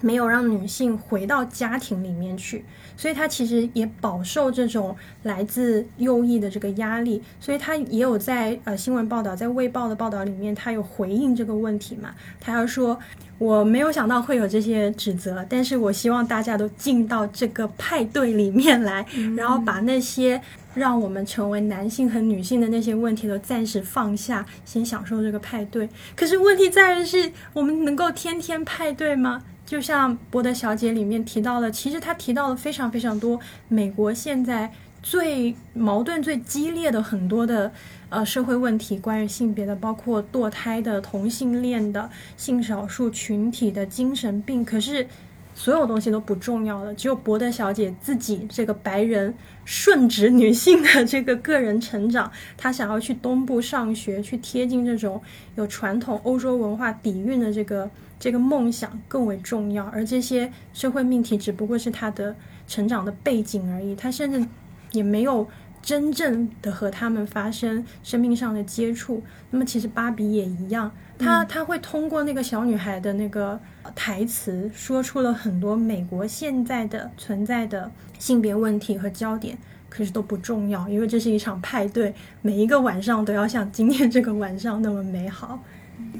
[0.00, 2.64] 没有让女性回到家庭里面去。
[2.96, 12.10] 所以他其实也饱受这种来自右翼的这个压力，所以他也有在呃新闻报道，在《卫报》的报道里面，他有回应这个问题嘛？
[12.40, 12.98] 他要说
[13.38, 19.04] 我没有想到会有这些指责，但是我希望大家都进到这个派对里面来，
[19.36, 20.40] 然后把那些
[20.74, 25.88] 让我们成为男性和女性的那些问题都暂时放下，先享受这个派对。
[26.14, 29.42] 可是问题在于是，我们能够天天派对吗？
[29.72, 34.70] 就像《博德小姐》里面提到了，其实她提到了非常非常多美国现在
[35.02, 37.72] 最矛盾、最激烈的很多的
[38.10, 45.06] 呃社会问题，关于性别的，包括堕胎的、同性恋的、性少数群体的、精神病，可是
[45.54, 55.22] 所有东西都不重要了，只有博德小姐自己这个白人顺直女性的这个个人成长，她想要去东部上学，去贴近这种
[55.56, 57.90] 有传统欧洲文化底蕴的这个
[58.22, 62.36] 这个梦想更为重要，而这些社会命题只不过是她的
[62.68, 64.46] 成长的背景而已，她甚至
[64.92, 65.48] 也没有
[65.82, 69.24] 真正的和他们发生生命上的接触。
[69.50, 73.58] 那么其实芭比也一样，她她会通过那个小女孩的那个
[73.96, 79.58] 台词，说出了很多美国现在的存在的性别问题和焦点。
[79.88, 85.58] 可是都不重要，因为这是一场派对，每一个晚上都要像今天这个晚上那么美好。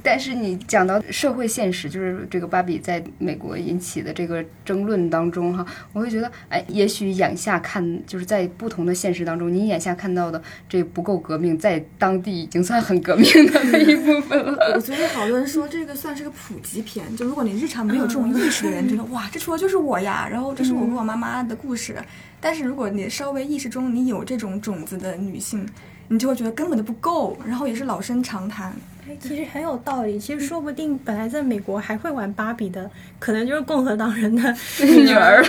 [0.02, 14.72] 但是你讲到社会现实，就是这个芭比在美国引起的这个争论当中哈，我会觉得，哎，也许眼下看，就是在不同的现实当中，你眼下看到的这不够革命，在当地已经算很革命的那一部分了。
[14.74, 21.96] 我觉得好多人说这个算是个普及片，就如果你日常没有这种意识的人，觉得哇，这说的就是我呀，然后这是我和我妈妈的故事。
[22.40, 25.64] 但是如果你稍微意识中你有这种种子的女性，
[26.08, 28.74] 你就会觉得根本就不够，然后也是老生常谈。
[29.08, 30.18] 哎，其实很有道理。
[30.18, 32.88] 其实说不定本来在美国还会玩芭比的，
[33.18, 35.44] 可能就是共和党人的女儿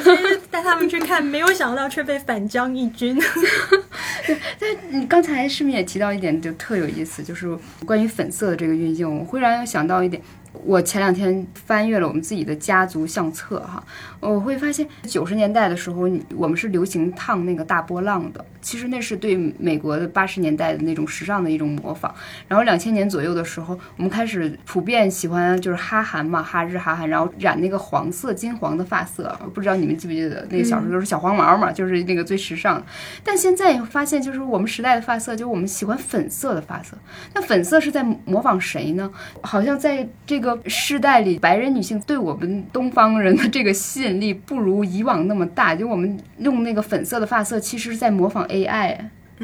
[0.49, 3.17] 带他们去看，没有想到却被反将一军。
[4.59, 10.21] 但你刚才是不是也提到一点，就特有意思，就是关于粉色的这个运用，我忽然想到一点。
[10.65, 13.83] 我前两天翻阅了我们自己的家族相册，哈，
[14.19, 22.13] 我会发现九十年代的时候，我们是流行烫那个大波浪的，其实那是对美国的八十年代的那种时尚的一种模仿。
[22.47, 32.85] 然后两千年左右的时候，我们开始普遍喜欢就是哈韩嘛，哈日哈韩，然后染那个黄色金黄的发色，不知道你们记不记得那个小时候都是小黄毛嘛，就是那个最时尚的。
[33.23, 36.97] 但现在发现，就是我们时代的发色，就是我们喜欢粉色的发色。
[37.33, 39.11] 那粉色是在模仿谁呢？
[39.41, 45.75] 好像在这个世代里，白人女性对我们东方人的这个吸引力不如以往那么大。
[45.75, 48.97] 就我们用那个粉色的发色，其实是在模仿 AI，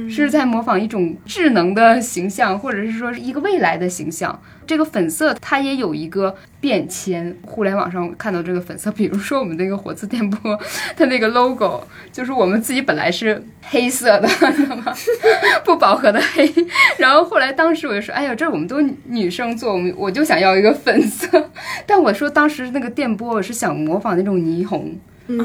[0.09, 4.39] 是在模仿一种智能的形象，或者是说是一个未来的形象。
[4.65, 10.57] 这个粉色它也有一个变迁，互联网上看到这个粉色，比如说我们那个火字电波，
[10.95, 14.93] 它那个 logo 就是我们自己本来是黑色的，知道吗？
[15.65, 16.53] 不饱和的黑。
[16.97, 21.49] 然后后来当时我就说，哎呀，这我们都女生做，我们我就想要一个粉色。
[21.87, 24.95] 但我说当时那个电波，我是想模仿那种霓虹。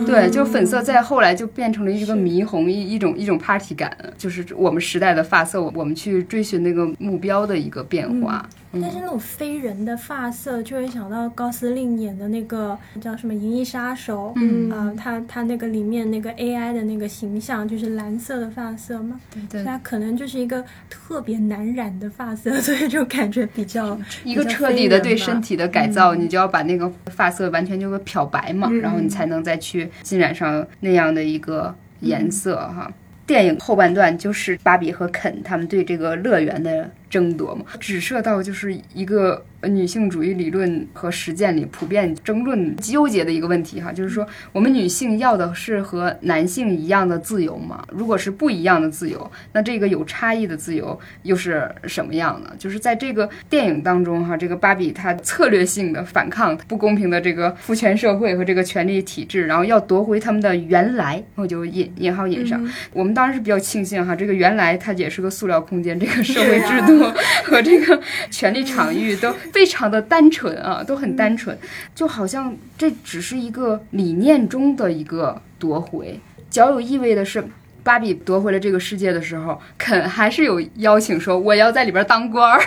[0.06, 8.48] 对，就粉色，在后来就变成了一个霓虹，一一种一种 party 感，就是我们时代的发色，我们去追寻那个目标的一个变化。
[8.80, 14.70] 但是那种非人的发色，就会想到高司令演的那个叫什么《银翼杀手》，嗯。
[14.70, 19.64] 啊、他他那个里面那个 AI 的那个形象就是蓝色的发色嘛，对对。
[19.64, 32.90] 他可能就是一个特别难染的发色， 所以就感觉比较一个彻底的对身体的改造，你就要把那个发色完全就给漂白嘛，然后你才能再去浸染上那样的一个颜色哈。
[33.26, 47.84] 电影后半段就是芭比和肯他们对这个乐园的争夺嘛，指射到就是一个女性主义理论和实践里普遍争论纠结的一个问题哈，就是说我们女性要的是和男性一样的自由吗？
[47.90, 52.50] 如果是不一样的自由，那这个有差异的自由又是什么样呢？
[52.58, 62.62] 就是在这个电影当中哈，这个芭比她策略性的反抗不公平的这个父权社会和这个权力体制，然后要夺回他们的原来，我就引引号引上。
[62.92, 67.04] 我们当然是比较庆幸哈，这个原来它也是个塑料空间，这个社会制度
[67.44, 68.00] 和这个
[68.30, 71.56] 权力场域都非常的单纯啊，都很单纯，
[71.94, 76.20] 就好像这只是一个理念中的一个夺回。
[76.50, 77.42] 较有意味的是。
[77.84, 82.58] 芭比夺回了这个世界的时候，肯还是有邀请说我要在里边当官儿，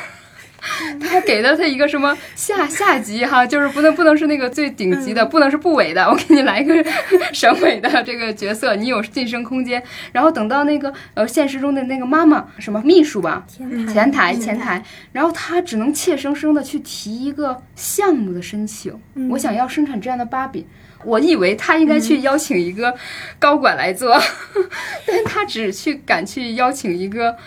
[0.99, 6.83] 他还给了他一个什么下下级哈，就是不能不能是那个最顶级的，不能是部委的，我给你来一个
[7.31, 9.81] 省委的这个角色，你有晋升空间。
[10.11, 13.45] 然后等到那个呃现实中的那个妈妈什么秘书吧，
[13.93, 18.99] 前台前台，然后他只能怯生生的去提一个项目的申请，
[19.29, 20.67] 我想要生产这样的芭比。
[21.03, 22.95] 我以为他应该去邀请一个
[23.37, 24.19] 高管来做，
[25.05, 27.37] 但他只去敢去邀请一个。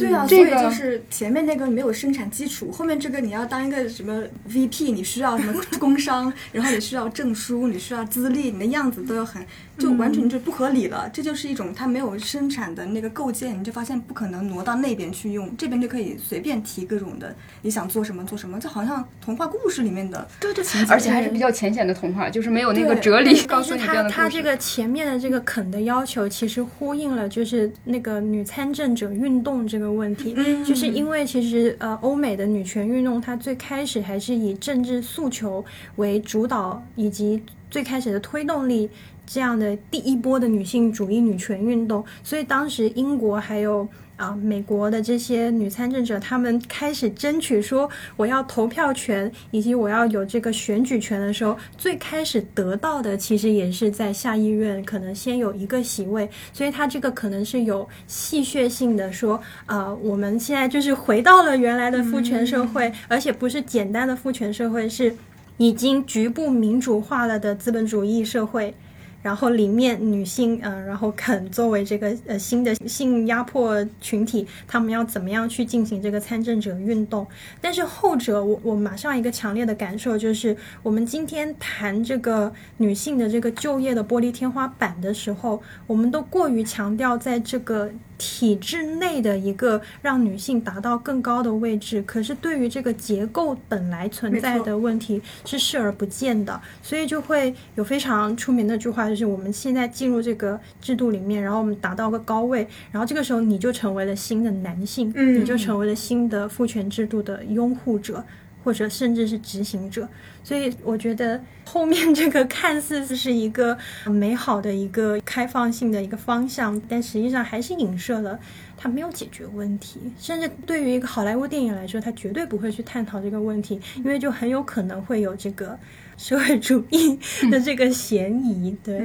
[0.00, 9.44] 对啊，这个所以就是前面那个没有生产基础，后面这个你要当一个什么 VP，你需要什么工商， 然后你需要证书，你需要资历，你的样子都要很
[9.80, 11.10] 就完全就不合理了。
[11.12, 24.16] 这就是一种它没有生产的那个构建，你就发现不可能挪到那边去用，这边就可以随便提各种的，你想做什么做什么，就好像童话故事里面的对对情节而且还是比较浅显的童话，就是没有那个哲理告诉你这样他的故事。
[24.16, 35.64] 他这个前面的这个肯的要求，其实呼应了就是那个女参政者运动这个问题，嗯就是因为其实呃欧美的女权运动，它最开始还是以政治诉求
[35.96, 38.90] 为主导，以及最开始的推动力。
[39.32, 65.16] 这样的第一波的女性主义女权运动，所以当时英国还有啊、美国的这些女参政者，她们开始争取说我要投票权，以及我要有这个选举权的时候，最开始得到的其实也是在下议院可能先有一个席位，所以它这个可能是有戏谑性的说，呃，我们现在就是回到了原来的父权社会，而且不是简单的父权社会，是
[65.56, 68.74] 已经局部民主化了的资本主义社会。
[69.22, 77.26] 然后里面女性，呃，然后肯作为这个呃新的性压迫群体，他们要怎么样去进行这个参政者运动？
[77.60, 108.24] 但是后者，我我马上一个强烈的感受就是，我们今天谈这个女性的这个就业的玻璃天花板的时候，我们都过于强调在这个体制内的一个让女性达到更高的位置，可是对于这个结构本来存在的问题是视而不见的，所以就会有非常出名的句话，就是我们现在进入这个制度里面，然后我们达到个高位，然后这个时候你就成为了新的男性，嗯你就成为了新的父权制度的拥护者。
[108.62, 110.06] 或者甚至是执行者，
[110.44, 118.38] 所以我觉得后面这个看似是一个美好的一个开放性的一个方向，但实际上还是影射了
[118.76, 125.78] 它没有解决问题，甚至对于一个好莱坞电影来说，它绝对不会去探讨这个问题，因为就很有可能会有这个
[126.20, 127.18] 社会主义
[127.50, 128.76] 的这个嫌疑。
[128.84, 129.00] 对，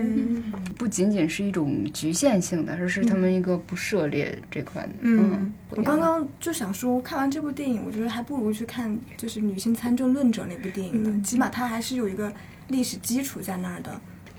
[0.78, 4.90] 不仅仅是一种局限性的，而是他们一个不涉猎这块的。
[5.00, 12.30] 嗯，不我刚刚就想说，看完这部电影，我觉得还不如去看就是《女性参政论者》那部电影呢，起码它还是有一个
[12.68, 13.90] 历史基础在那儿的。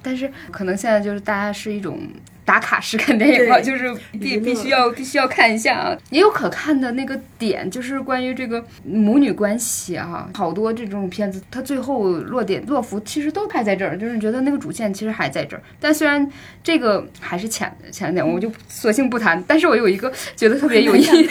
[0.03, 1.99] 但是可能现在就是大家是一种
[2.47, 5.99] 打卡式看电影吧，就是必必须要必须要看一下啊。
[6.11, 15.63] 也有可看的那个点，就是关于这个母女关系啊，好多这种片子，它最后落点落伏其实都拍在这儿，就是觉得那个主线其实还在这儿。
[15.81, 16.27] 但虽然
[16.63, 19.43] 这个还是浅浅了点，我就索性不谈。
[19.49, 21.27] 但是我有一个觉得特别有意义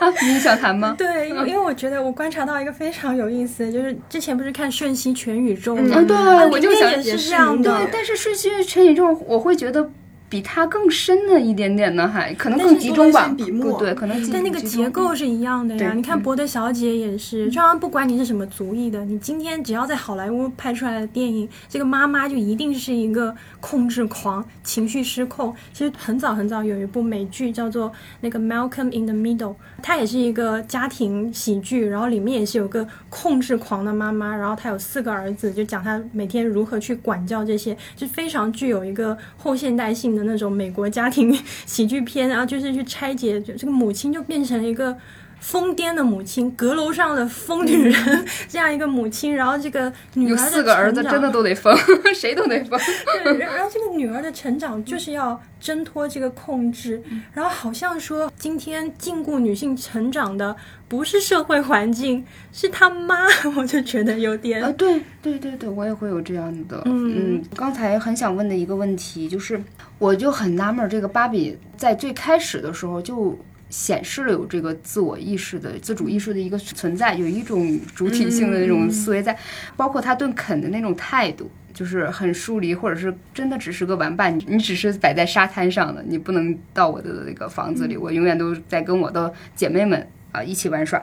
[0.00, 0.94] 啊， 你想谈吗？
[0.98, 5.96] 对， 因为我觉得我观察到一个非常有意思的，就是之前不是看《瞬息全宇宙》吗？
[5.96, 6.16] 嗯，对，
[6.50, 9.90] 我就想也是这样的对，但是瞬息全宇宙，我会觉得
[10.28, 13.28] 比它更深的一点点呢，还可能更集中吧。
[13.36, 15.92] 笔墨对，可能集但那个结构是一样的呀。
[15.94, 25.54] 你看嗯《博德小姐》也是，就好像不管你是什么族裔的，你今天只要在好莱坞拍出来的电影，这个妈妈就一定是一个控制狂、情绪失控。
[25.72, 29.52] 其实很早很早有一部美剧叫做那个《Malcolm in the Middle》，
[29.82, 41.32] 它也是一个家庭喜剧，然后里面也是有个控制狂的妈妈，然后她有四个儿子，就讲她每天如何去管教这些，就非常具有一个后现代性的那种美国家庭
[41.64, 44.98] 喜剧片，然后就是去拆解，就这个母亲就变成了一个。
[45.40, 51.74] 疯癫的母亲，阁楼上的疯女人，这样一个母亲，然后这个女儿有的四个儿子，真的都得疯，
[52.14, 52.78] 谁都得疯。
[53.24, 60.54] 对，然然后这个女儿的成长就是要挣脱这个控制，然后好像说今天禁锢女性成长的
[60.88, 63.26] 不是社会环境，是她妈，
[63.56, 66.82] 我就觉得有点啊，对对对对，我也会有这样的。
[66.84, 69.62] 嗯刚才很想问的一个问题就是，
[69.98, 73.38] 我就很纳闷儿，这个芭比在最开始的时候就。
[73.70, 79.36] 显示了有这个自我意识的自主意识的一个存在，有一种主体性的那种思维在，
[79.76, 91.02] 包括他对肯的那种态度，就是很疏离，或者是真的只是个玩伴，你你只是摆在沙滩上的，你不能到我的那个房子里，我永远都在跟我的姐妹们啊一起玩耍。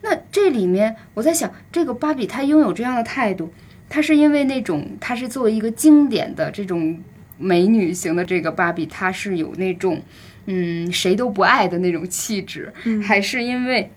[0.00, 3.52] 那这里面我在想，这个芭比她拥有这样的态度，
[3.88, 6.98] 她是因为那种她是作为一个经典的这种
[7.36, 10.00] 美女型的这个芭比，她是有那种
[10.50, 12.72] 嗯谁都不爱的那种气质，
[13.02, 13.90] 还是因为？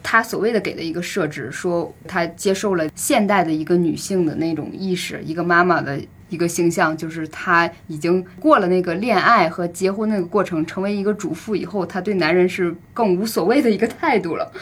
[0.00, 14.52] 他所谓的给的一个设置，说他接受了现代的一个女性的那种意识，一个妈妈的一个形象，就是她已经过了那个恋爱和结婚那个过程，成为一个主妇以后，她对男人是更无所谓的一个态度了，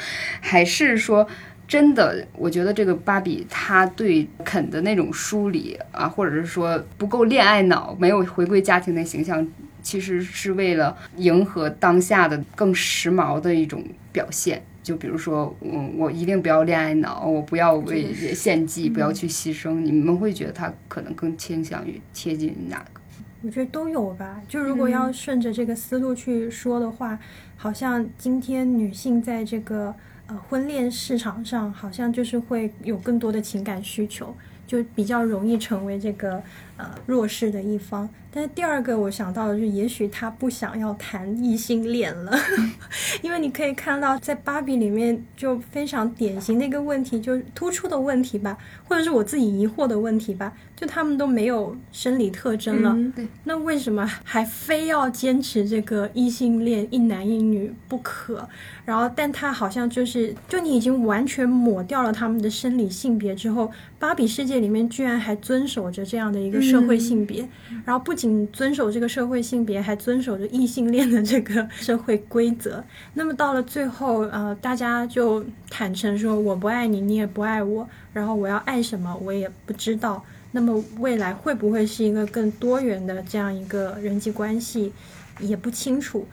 [0.41, 1.27] 还是说？
[1.69, 9.45] 真的，我觉得这个芭比她对肯的那种疏离啊，或者是说不够恋爱脑，没有回归家庭的形象，
[9.87, 14.61] 其实是为了迎合当下的更时髦的一种表现。
[14.83, 19.75] 就比如说，我，我一定不要恋爱脑，我不要为献祭，不要去牺牲。
[19.79, 23.01] 你们会觉得他可能更倾向于贴近哪个？
[23.43, 24.43] 我觉得都有吧。
[24.49, 27.17] 就如果要顺着这个思路去说的话，
[27.57, 29.95] 好像今天女性在这个
[30.27, 34.35] 呃婚恋市场上，好像就是会有更多的情感需求，
[34.67, 36.43] 就比较容易成为这个
[36.77, 38.09] 呃弱势的一方。
[38.31, 42.39] 但是第二个我想到的就是，也许他不想要谈异性恋了，
[43.23, 58.47] 因为你可以看到在芭比里面就非常典型的一个问题，就是突出的问题吧，或者是我自己疑惑的问题吧，就他们都没有生理特征了，对，那为什么还非要坚持这个异性恋一男一女不可？
[58.85, 67.49] 然后，但他好像就是，就你已经完全抹掉了他们的生理性别之后，芭比世界里面居然还遵守着这样的一个社会性别，
[67.85, 72.83] 然后不仅遵守这个社会性别，还遵守着异性恋的这个社会规则。
[73.15, 80.23] 那么到了最后，呃，大家就坦诚说我不爱你，你也不爱我，然后我要爱什么我也不知道。
[80.53, 84.93] 那么未来会不会是一个更多元的这样一个人际关系，
[85.41, 86.27] 也不清楚。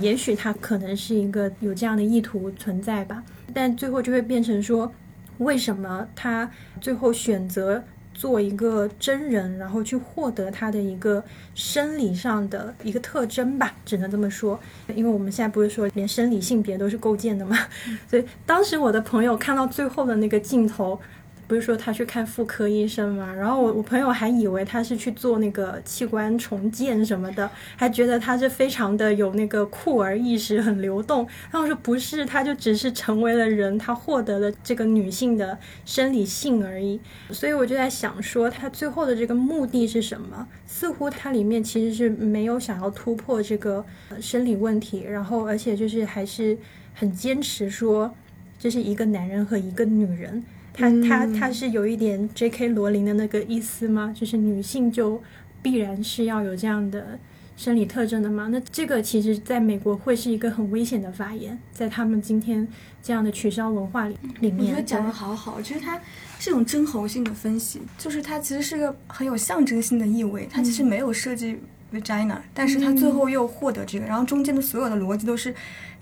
[0.00, 3.22] 也许他可能是一个有这样的意图存在吧，
[3.52, 4.90] 但最后就会变成说，
[5.36, 7.84] 为什么他最后选择
[8.16, 11.22] 做一个真人，然后去获得他的一个
[11.54, 14.58] 生理上的一个特征吧，只能这么说。
[14.94, 17.56] 因为我们现在不是说连生理性别都是构建的嘛，
[18.08, 20.98] 所以当时我的朋友看到最后的那个镜头。
[21.46, 31.26] 不是说他去看妇科医生嘛，然后我我朋友还以为他是去做那个器官重建什么的，还觉得他是非常的有那个酷儿意识，很流动。
[31.50, 37.00] 然后说不是，他就只是成为了人，他获得了这个女性的生理性而已。
[37.30, 40.48] 所以我就在想说，他最后的这个目的是什么？
[40.66, 43.84] 似乎他里面其实是没有想要突破这个
[44.20, 46.58] 生理问题，然后而且就是还是
[46.92, 48.12] 很坚持说
[48.58, 50.42] 这是一个男人和一个女人。
[50.76, 52.68] 他他他是有一点 J.K.
[52.68, 54.14] 罗琳的那个意思吗？
[54.14, 55.22] 就是女性就
[55.62, 57.18] 必然是要有这样的
[57.56, 58.48] 生理特征的吗？
[58.52, 62.68] 那这个其实在美国会是一个很危险的发言，在他们今天
[63.02, 65.98] 这样的取消文化里里面，我觉得讲的好好，其实它
[66.38, 71.56] 是一种真猴性的分析，就是它其实是个很有象征性的意味，它其实没有设计
[71.92, 75.50] vagina，、但是它最后又获得这个，然后中间的所有的逻辑都是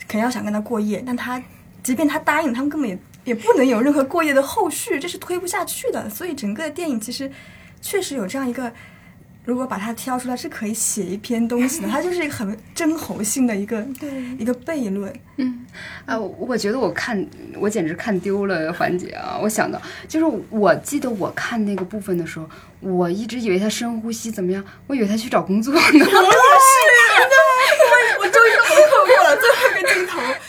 [0.09, 1.41] 肯定要想跟他过夜，但他
[1.85, 6.09] 即便他答应，他们根本也也不能有任何过夜的后续，这是推不下去的。
[6.09, 7.31] 所以整个电影其实
[7.81, 8.73] 确实有这样一个，
[9.45, 13.87] 如果把它挑出来是可以写一篇东西的， 它就是一个很真猴性的一个
[14.39, 15.13] 一个悖论。
[15.37, 15.67] 嗯
[16.07, 17.27] 啊，我我觉得我看
[17.59, 19.37] 我简直看丢了环节啊！
[19.43, 22.49] 我想到就是我记得我看那个部分的时候，
[22.81, 25.81] 我一直以为他深呼吸怎么样，我以为他去找工作呢。
[25.81, 25.89] 我
[28.21, 30.21] 我终于回扣过了最后一个镜头，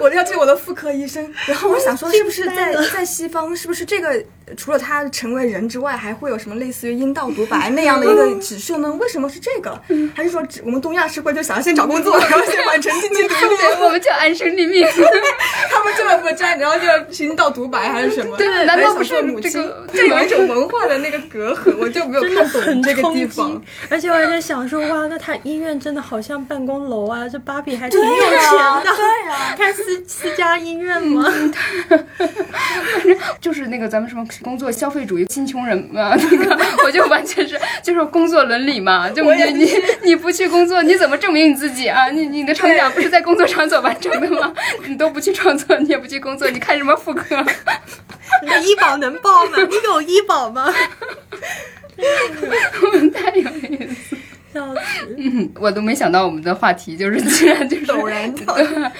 [0.00, 4.22] 我要见我的妇科医生，然后我想说是不是在在西方是不是这个
[4.56, 8.90] 除了他成为人之外，还会有什么类似于阴道独白那样的一个指数呢？
[9.00, 9.80] 为什么是这个？
[10.14, 13.56] 还是说只我们东亚社会就想要先找工作，然后先完成经济独立？
[13.82, 14.86] 我们就安身立命。
[15.70, 18.36] 他们这么不沾，然后就阴道独白还是什么？
[18.36, 28.20] 对难道不是母亲这个就有一种文化的那个隔阂，我就没有看懂这个地方。，而且我还在想说，哇，那他医院真的好像办公楼啊，这芭比还挺有钱
[28.84, 31.24] 的，对呀 开私私私家医院吗？
[33.40, 39.72] 就是那个咱们什么工作消费主义新穷人嘛，那个我就完全是就是工作伦理嘛，就你你
[40.02, 42.10] 你不去工作，你怎么证明你自己啊？
[42.10, 44.52] 你你的成长不是在工作场所完成的吗？
[44.86, 47.42] 你都不去创作，你也不去工作，你看什么妇科？
[48.44, 49.56] 你的医保能报吗？
[49.56, 50.70] 你有医保吗？
[53.14, 54.07] 太有意思。
[54.52, 54.80] 笑死！
[55.16, 58.44] 嗯，我都没想到我们的话题就是竟然就是陡然 的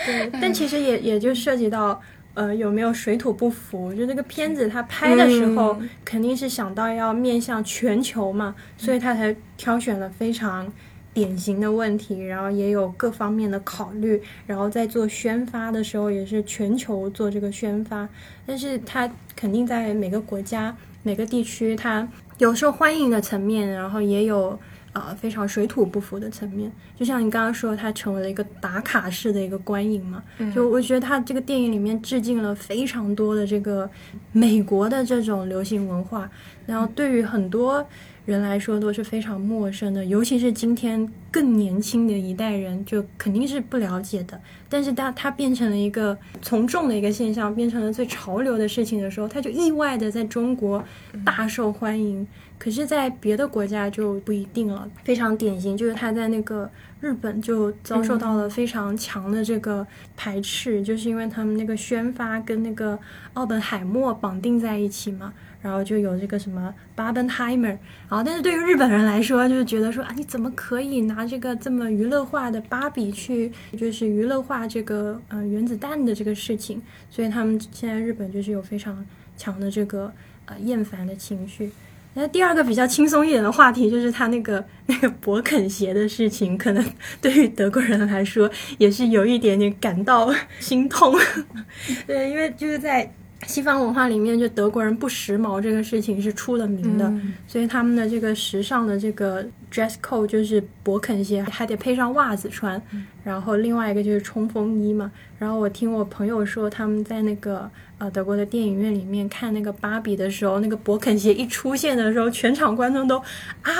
[0.06, 2.00] 对，但其实也也就涉及到。
[2.34, 3.92] 呃，有没有水土不服？
[3.92, 10.72] 就那个片子他拍的时候，嗯肯定是想到要面向全球嘛，所以他才挑选了非常
[11.12, 18.08] 典型的问题，然后也有各方面的考虑，然后在做宣发的时候也是全球做这个宣发，
[18.46, 22.06] 但是他肯定在每个国家、每个地区，它
[22.38, 24.56] 有受欢迎的层面，然后也有
[24.92, 26.70] 呃非常水土不服的层面。
[26.96, 30.22] 就像你刚刚说，它成为了一个打卡式的一个观影嘛，
[30.54, 33.88] 就我觉得它这个电影里面致敬了非常多的这个
[34.32, 36.30] 美国的这种流行文化，
[36.66, 37.86] 然后对于很多
[38.28, 44.38] 人来说都是非常陌生的，尤其是今天更年轻的一代人，就肯定是不了解的。
[44.68, 50.84] 但是当它变成了一个从众的一个现象，变成了最潮流的事情的时候，它就意外的在中国
[51.24, 52.28] 大受欢迎。
[52.58, 54.86] 可是，在别的国家就不一定了。
[55.04, 56.70] 非常典型就是它在那个
[57.00, 59.86] 日本就遭受到了非常强的这个
[60.18, 62.98] 排斥，就是因为他们那个宣发跟那个
[63.32, 65.32] 奥本海默绑定在一起嘛。
[65.60, 76.80] 然后就有这个什么巴本海默，然后但是对于日本人来说，就是觉得说啊，你怎么可以拿这个这么娱乐化的芭比去，就是娱乐化这个呃原子弹的这个事情，
[77.10, 79.04] 所以他们现在日本就是有非常
[79.36, 80.12] 强的这个
[80.46, 81.70] 呃厌烦的情绪。
[82.14, 86.84] 那第二个比较轻松一点的话题，就是他那个那个勃肯鞋的事情，可能
[87.20, 91.14] 对于德国人来说也是有一点点感到心痛。
[92.08, 93.12] 对，因为就是在
[93.46, 97.10] 西方文化里面，就德国人不时髦这个事情是出了名的，
[97.46, 102.82] 所以他们的这个时尚的这个 dress code 就是勃肯鞋，还得配上袜子穿，
[103.22, 105.10] 然后另外一个就是冲锋衣嘛。
[105.38, 113.72] 然后我听我朋友说，他们在那个呃德国的电影院里面看那个芭比的时候，那个勃肯鞋一出现的时候，全场观众都啊，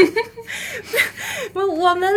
[1.52, 2.10] 我我们。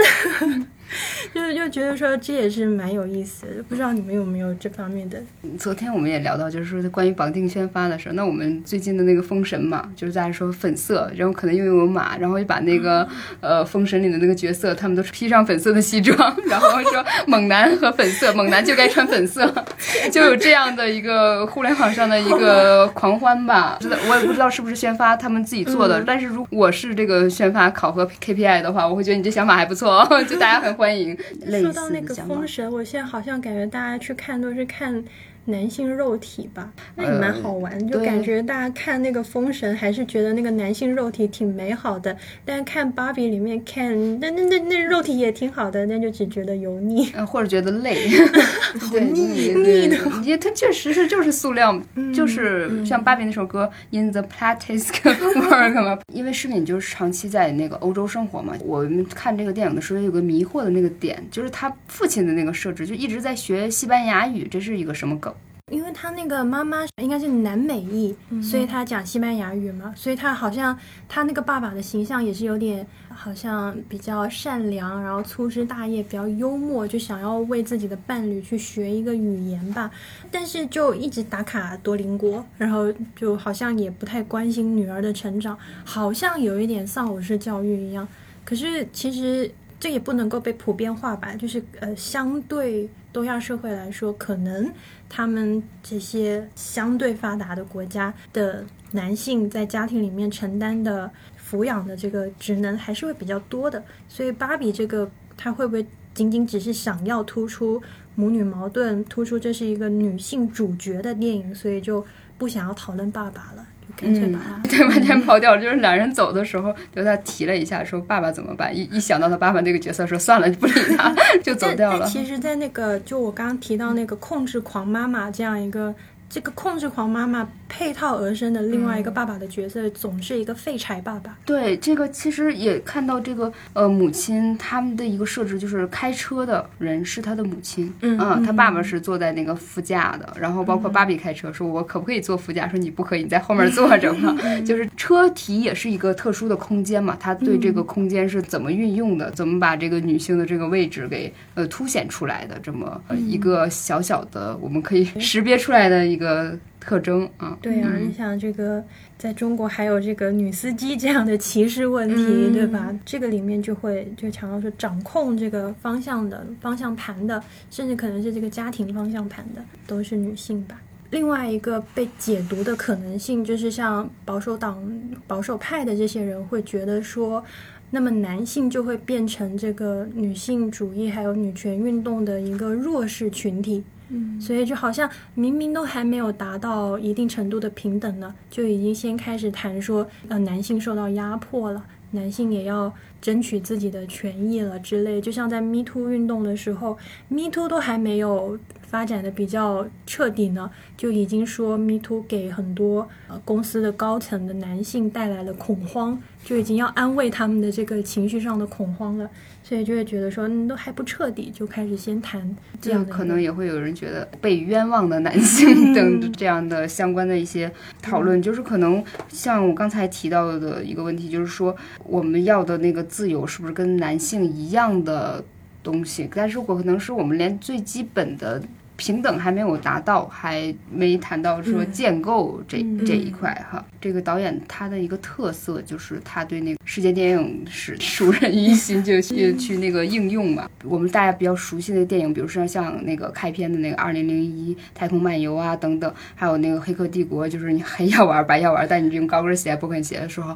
[1.33, 5.21] 就是就觉得说这也是蛮有意思的，不知道你们有没有这方面的？
[5.57, 8.13] 昨天我们也聊到，就是说关于绑定宣发的事儿。
[8.13, 13.07] 那我们最近的那个《封神》嘛，就是大家说粉色，然后可能又有马，然后就把那个
[13.41, 16.17] 呃《封神》里的那个角色，他们都是披上粉色的西装，
[16.47, 19.51] 然后说猛男和粉色，猛男就该穿粉色，
[20.11, 23.77] 就有这样的一个互联网上的一个狂欢吧。
[23.79, 31.13] 知道我也不知道是不是宣发他们自己做的，但是如果我是这个宣发考核 KPI 的话，我会觉得你这想法还不错，就大家很欢迎。
[31.61, 35.03] 说到那个封神，我现在好像感觉大家去看都是看
[35.45, 37.87] 男性肉体吧，那也蛮好玩。
[37.87, 42.15] 就感觉大家看那个封神，还是觉得那个男性肉体挺美好的，
[42.45, 47.09] 但是看芭比里面看那那那那肉体也挺好的，那就只觉得油腻。
[47.13, 48.07] 呃，或者觉得累，
[48.91, 49.21] 对腻
[49.53, 51.81] 腻的，因为它确实是就是塑料，
[52.13, 65.33] 就是像芭比那首歌《In the Plastic World》 嘛，因为诗敏就是长期在那个欧洲生活嘛，我们看这个电影的时候有个迷惑的那个点，就是他父亲的那个设置，就一直在学西班牙语，这是一个什么梗？
[65.69, 79.89] 因为他那个妈妈应该是南美裔，所以他讲西班牙语嘛，所以他好像他那个爸爸的形象也是有点好像比较善良，然后粗枝大叶，比较幽默，就想要为自己的伴侣去学一个语言吧，
[80.31, 88.07] 但是就一直打卡多邻国，然后就好像也不太关心女儿的成长，好像有一点丧偶式教育一样。
[88.43, 89.49] 可是其实
[89.79, 94.71] 这也不能够被普遍化吧，就是呃，相对东亚社会来说，可能
[95.09, 107.81] 他们这些相对发达的国家的男性在家庭里面承担的抚养的这个职能还是会比较多的，所以芭比这个它会不会仅仅只是想要突出
[108.13, 112.05] 母女矛盾，突出这是一个女性主角的电影，所以就
[112.37, 113.65] 不想要讨论爸爸了，
[113.99, 115.61] 干脆把它、 对，完全抛掉了。
[115.61, 118.75] 就是两人走的时候，就他提了一下，说爸爸怎么办？
[118.75, 122.09] 一一想到他爸爸那个角色，说算了，不理他， 就走掉了但。
[122.09, 125.93] 其实，在那个就我刚刚提到那个控制狂妈妈这样一个。
[126.31, 131.37] 这个控制狂妈妈配套而生的另外一个爸爸的角色，总是一个废柴爸爸。
[131.45, 142.67] 对，这个其实也看到这个呃母亲他们的一个设置，就是开车的人是他的母亲，嗯他爸爸是坐在那个副驾的，然后包括芭比开车，说我可不可以坐副驾？
[142.67, 144.35] 说你不可以，你在后面坐着嘛。
[144.65, 156.57] 就是车体也是一个特殊的空间嘛，他对这个空间是怎么运用的，怎么把这个女性的这个位置给呃凸显出来的，这么呃一个小小的我们可以识别出来的一个
[156.89, 157.55] 特征啊。
[157.61, 158.83] 对啊，你想这个
[159.15, 162.91] 在中国还有这个女司机这样的歧视问题，对吧？
[163.05, 170.81] 这个里面就会就强调说掌控这个方向的方向盘的，甚至可能是这个家庭方向盘的，都是女性吧。
[171.11, 174.83] 另外一个被解读的可能性，就是像保守党、
[175.27, 177.43] 保守派的这些人会觉得说，
[177.91, 183.83] 那么男性就会变成这个女性主义还有女权运动的一个弱势群体。
[184.09, 192.91] 嗯所以就好像明明都还没有达到一定程度的平等呢，就已经先开始谈说，呃，男性受到压迫了，男性也要
[193.21, 195.21] 争取自己的权益了之类。
[195.21, 196.97] 就像在 Me Too 运动的时候
[197.27, 198.57] ，Me Too 都还没有
[198.89, 209.29] 发展的比较彻底呢，就已经说 Me Too 给很多呃公司的高层的男性带来了恐慌，就已经要安慰他们的这个情绪上的恐慌了。
[209.61, 212.41] 所以就会觉得说，嗯，都还不彻底，就开始先谈
[212.81, 217.71] 这这样可能也会有人觉得被冤枉的男性 等这样的相关的一些
[218.01, 225.43] 讨论，就是可能像我刚才提到的一个问题，就是说我们要的那个自由是不是跟男性一样的
[225.83, 226.27] 东西？
[226.33, 228.59] 但是我可能是我们连最基本的
[228.99, 233.83] 平等还没有达到，还没谈到说建构这、这一块哈。
[234.01, 240.69] 这个导演他的一个特色就是他对那个世界电影史熟人于心，就去去那个应用嘛。
[240.83, 250.53] 我们大家比较熟悉的电影，比如说像那个开篇的那个《二零零一太空漫游》啊等等，还有那个《黑客帝国》，就是你黑要玩白要玩，但你用高跟鞋不肯鞋的时候，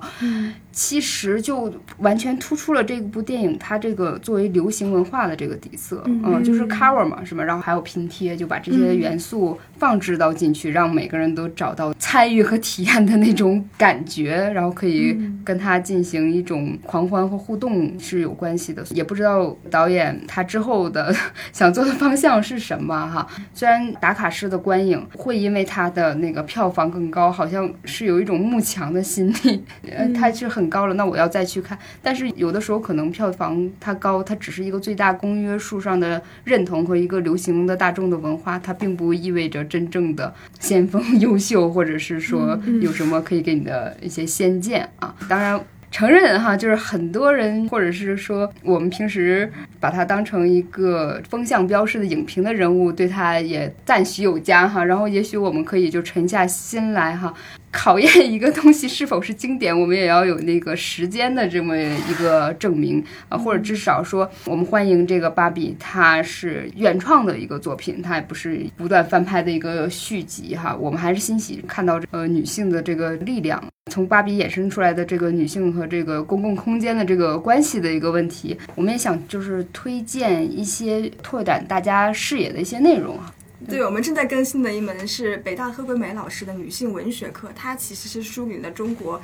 [0.73, 7.43] 其实就完全突出了这部电影它这个作为流行文化的这个底色，嗯，就是 cover 嘛，是吧？
[7.43, 18.83] 然后还有拼贴，就把这些元素放置到进去，让每个人都找到参与和体验的那种感觉，然后可以跟他进行一种狂欢和互动是有关系的。
[18.91, 21.13] 也不知道导演他之后的
[21.51, 23.27] 想做的方向是什么哈。
[23.53, 31.77] 虽然打卡式的观影会因为它的那个票房更高，好像是有一种慕强的心理，呃，它是很高了，那我要再去看。
[32.01, 45.13] 但是有的时候可能票房它高，它只是一个最大公约数上的认同和一个流行的大众的文化，它并不意味着真正的先锋、 优秀，或者是说有什么可以给你的一些先见啊。
[45.29, 45.61] 当然。
[45.95, 49.47] 承认哈，就是很多人，或者是说我们平时
[49.79, 54.83] 把它当成一个风向标式的影评的人物，对他也赞许有加哈。
[54.83, 57.31] 然后也许我们可以就沉下心来哈，
[57.73, 70.73] 考验一个东西是否是经典，我们也要有那个时间的这么一个证明啊，或者至少说我们欢迎这个芭比，它是原创的一个作品，它也不是不断翻拍的一个续集哈。
[70.79, 73.61] 我们还是欣喜看到呃女性的这个力量。
[73.91, 83.33] 从芭比衍生出来的这个女性和这个公共空间的这个关系的一个问题，我们也想就是推荐一些拓展大家视野的一些内容啊。
[83.67, 89.21] 对，我们正在更新的一门是北大贺桂梅老师的女性文学课，它其实是梳理了中国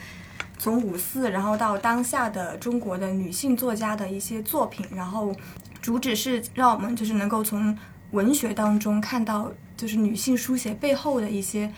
[0.57, 5.35] 从五四然后到当下的中国的女性作家的一些作品，然后
[5.81, 7.77] 主旨是让我们就是能够从
[8.11, 11.71] 文学当中看到就是女性书写背后的一些。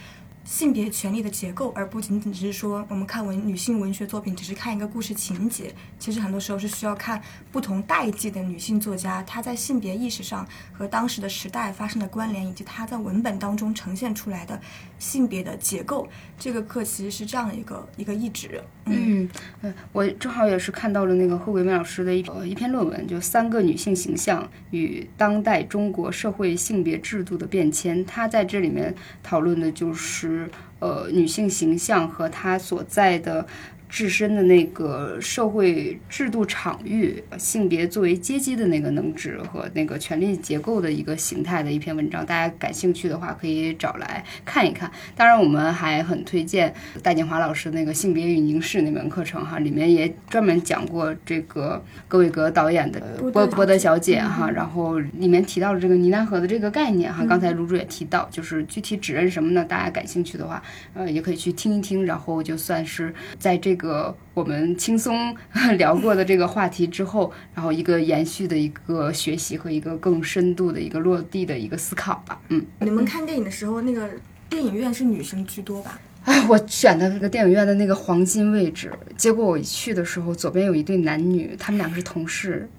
[0.44, 5.74] 性别权利的结构，而不仅仅只是说我们看文女性文学作品，只是看一个故事情节。
[6.00, 7.22] 其实很多时候是需要看
[7.52, 14.60] 不同代际的女性作家，她在性别意识上和当时的时代发生的关联，以及她在文本当中呈现出来的
[15.02, 16.08] 性别的结构。
[16.38, 18.62] 这个课其实是这样一个一个意旨。
[18.86, 19.28] 嗯，
[19.62, 28.06] 嗯，我正好也是看到了那个贺桂梅老师的一呃一篇论文，就三个女性形象与当代中国社会性别制度的变迁。
[28.06, 28.94] 她在这里面
[29.24, 30.50] 讨论的就是
[30.80, 33.46] 呃女性形象和她所在的。
[33.92, 44.90] 自身的那个社会制度场域、性别作为阶级的那个能指和那个权力结构的一个形态的一篇文章，大家感兴趣的话可以找来看一看。
[45.14, 46.74] 当然，我们还很推荐
[47.04, 57.26] 戴锦华老师那个性别与凝视那门课程哈，里面也专门讲过这个戈伟格导演的《波波德小姐》哈，然后里面提到了这个尼南河的这个概念哈。
[57.26, 59.66] 刚才卢主也提到，就是具体指认什么呢？
[59.66, 60.64] 大家感兴趣的话，
[60.94, 63.81] 呃，也可以去听一听，然后就算是在这个。
[63.82, 65.36] 个我们轻松
[65.78, 72.40] 聊过的这个话题之后，然后一个延续的一个学习和一个更深度的一个落地的一个思考吧。
[72.50, 74.08] 嗯，你们看电影的时候，那个
[74.48, 76.00] 电影院是女生居多吧？
[76.26, 82.70] 哎，我选的那个电影院的那个黄金位置，结果我一去的时候，左边有一对男女，他们两个是同事。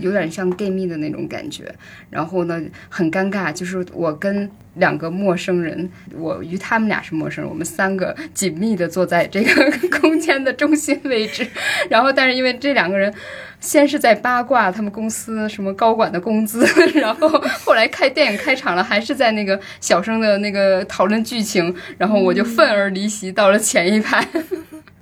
[0.00, 1.72] 有点像 gay 蜜的那种感觉，
[2.10, 11.46] 然后呢，很尴尬，就是我跟两个陌生人，我与他们俩是陌生人，我们三个紧密的坐在这个空间的中心位置，
[11.88, 13.12] 然后但是因为这两个人
[13.60, 16.64] 先是在八卦他们公司什么高管的工资，
[16.98, 17.28] 然后
[17.64, 24.26] 后来开电影开场了，还是在那个小声的那个讨论剧情，然后我就愤而离席到了前一排。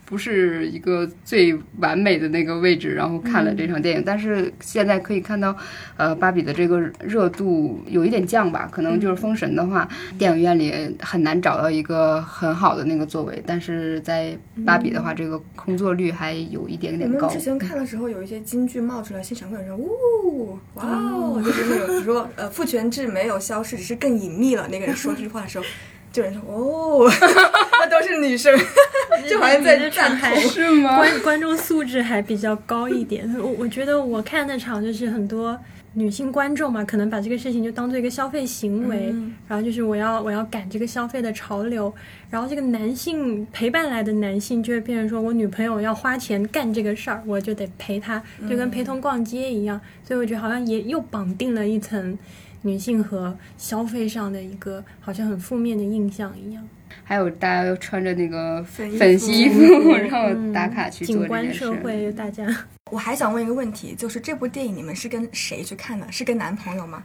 [0.06, 5.54] 不是一个最完美的那个位置，然后看了这场电影，但是现在可以看到，
[5.96, 17.26] 呃，芭比的这个热度有一点降吧，可能就是封神的话，电影院里很难找到一个很好的那个座位，但是在芭比的话，这个空座率还有一点点高。
[17.26, 24.68] 我们之前看的时候，有一些金句冒出来，现场会有人说，呜，哇哦，就是那种，比如说，呃，父权制没有消失，只是更隐秘了。
[24.68, 25.64] 那个人说这句话的时候。
[26.16, 27.10] 就有人说哦，
[27.78, 28.58] 那都是女生，
[29.28, 30.96] 就好像在站台是吗？
[30.96, 33.30] 观观众素质还比较高一点。
[33.38, 35.58] 我我觉得我看那场就是很多
[35.92, 39.14] 女性观众嘛，可能把这个事情就当做一个消费行为，
[39.46, 41.92] 然后就是我要我要赶这个消费的潮流，
[42.30, 49.78] 然后这个男性陪伴来的男性就会变成说我女朋友要花钱干这个事儿，我就得陪她，就跟陪同逛街一样。
[50.02, 52.18] 所以我觉得好像也又绑定了一层。
[52.66, 56.68] 女性和消费上的一个好像很负面的印象一样，
[57.04, 59.60] 还有大家又穿着那个粉粉衣衣服，
[59.94, 61.64] 然后打卡去做景观这件事。
[61.64, 62.44] 社会，大家
[62.90, 66.10] 我还想问一个问题，就是这部电影你们是跟谁去看的？
[66.10, 67.04] 是跟男朋友吗？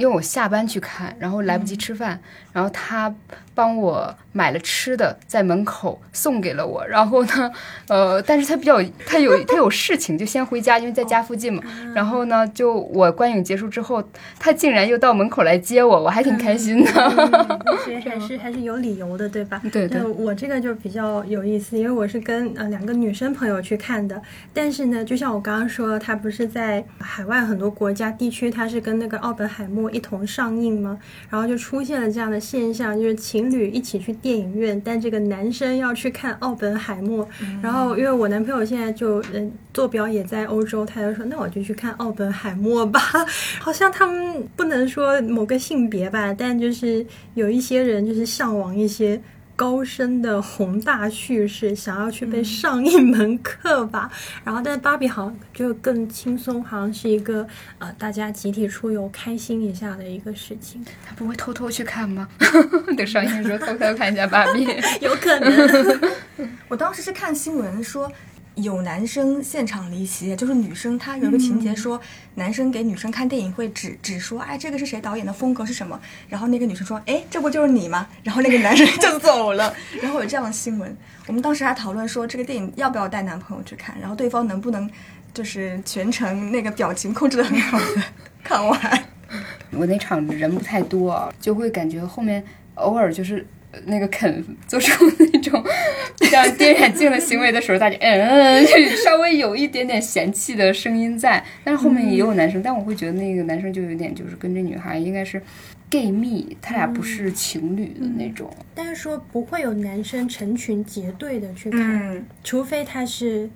[0.00, 2.18] 因为我下班去看，然后来不及吃饭，
[2.54, 3.14] 然后他
[3.54, 6.86] 帮我买了吃的，在门口送给了我。
[6.86, 7.52] 然后呢，
[7.86, 11.62] 呃，但是他比较他有他有事情，就先回家，因为在家附近嘛。
[11.94, 14.02] 然后呢，就我观影结束之后，
[14.38, 16.90] 他竟然又到门口来接我，我还挺开心的。
[17.84, 19.60] 所以还是还是有理由的，对吧？
[19.70, 24.22] 对对那我这个就比较有意思，因为我是跟呃两个女生朋友去看的，
[24.54, 30.98] 但是呢，就像我刚刚说，他不是在海外很多国家地区，他是跟那个奥本海默一同上映吗？
[31.28, 37.28] 然后就出现了这样的现象，就是情侣一起去电影院，但这个男生要去看奥本海默，
[37.62, 43.00] 然后因为我男朋友现在就嗯坐标也在欧洲，他就说那我就去看奥本海默吧，
[43.60, 49.20] 好像他们不能说某个性别吧，但就是有一些人就是向往一些。
[49.60, 54.10] 高深的宏大叙事，想要去被上一门课吧。
[54.42, 57.46] 然后，但是芭比好像就更轻松，好像是一个
[57.78, 62.26] 呃大家集体出游开心一下的一个事情，他不会偷偷去看吗？
[62.96, 64.66] 等上映的时候偷偷看一下芭比。
[65.04, 66.10] 有可能。
[66.66, 68.10] 我当时是看新闻说。
[68.56, 71.98] 有男生现场离席，就是女生，她有一个情节说，
[72.34, 75.98] 男生给女生看电影会只只说，哎，这个是谁导演的风格是什么？
[76.28, 78.06] 然后那个女生说，哎，这不就是你吗？
[78.22, 79.74] 然后那个男生就走了。
[80.02, 80.94] 然后有这样的新闻，
[81.26, 84.90] 我们当时还讨论说，这个电影要不要带男朋友去看，然后对方能不能
[85.32, 88.02] 就是全程那个表情控制的很好的
[88.42, 89.04] 看完。
[89.70, 92.44] 我那场人不太多，就会感觉后面
[92.74, 93.46] 偶尔就是。
[93.86, 95.64] 那个肯做出那种
[96.22, 98.66] 像电眼镜的行为的时候，大家嗯，
[99.04, 105.40] 稍微有一点点嫌弃的声音在，但是后面也有男生，但我会觉得那个男生就有点就是跟这女孩应该是
[105.88, 108.50] gay 蜜，他俩不是情侣的那种。
[108.74, 113.48] 但是说不会有男生成群结队的去看，除非他是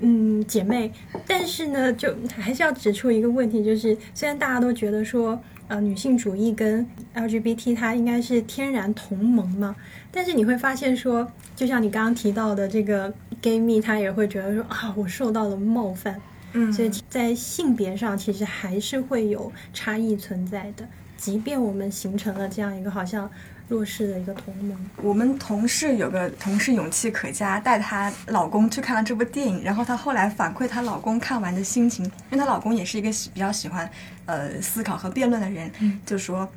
[0.00, 0.90] 嗯姐妹。
[1.26, 5.40] 但是呢，就还是要指出一个问题，就是虽然大家都觉得说。
[5.68, 9.76] 呃，女性主义跟 LGBT 它应该是天然同盟嘛，
[10.10, 16.20] 但是你会发现说，就像你刚刚提到的这个 gay 蜜，他也会觉得说啊，我受到了冒犯，
[16.54, 23.30] 嗯，所以在性别上其实还是会有差异存在的，即便我们形成了这样一个好像。
[23.68, 24.76] 弱势的一个同盟。
[25.02, 33.88] 我们同事有个同事勇气可嘉，带她老公去看了这部电影，然后她后来反馈她老公看完的心情，因为她老公也是一个比较喜欢
[34.26, 35.70] 呃思考和辩论的人，
[36.06, 36.50] 就说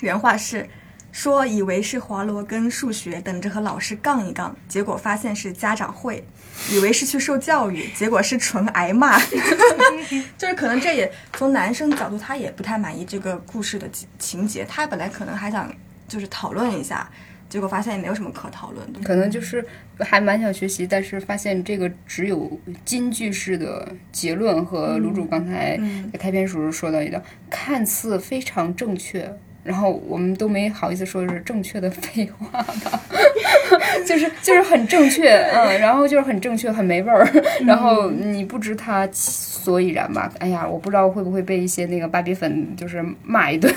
[0.00, 0.68] 原话是
[1.10, 6.22] 说以为是华罗庚数学，等着和老师杠一杠，结果发现是家长会；
[6.70, 9.18] 以为是去受教育，结果是纯挨骂。
[10.38, 15.68] 就是可能这也从男生角度，他也不太满意这个故事的情节，他本来可能还想。
[16.08, 17.08] 就是讨论一下，
[17.48, 18.98] 结果发现也没有什么可讨论的。
[19.04, 19.64] 可能就是
[20.00, 22.50] 还蛮想学习，但是发现这个只有
[22.84, 25.78] 金句式的结论和卤煮刚才
[26.12, 29.30] 在开篇时候说到的，看似非常正确，
[29.62, 33.00] 然后我们都没好意思说是正确的废话吧，
[34.06, 37.26] 就是就是很正确，嗯，然后就是很正确，很没味儿，
[37.66, 40.32] 然后你不知它所以然吧？
[40.38, 43.72] 哎呀，我不知道会不会被一些那个芭比粉就是骂一顿，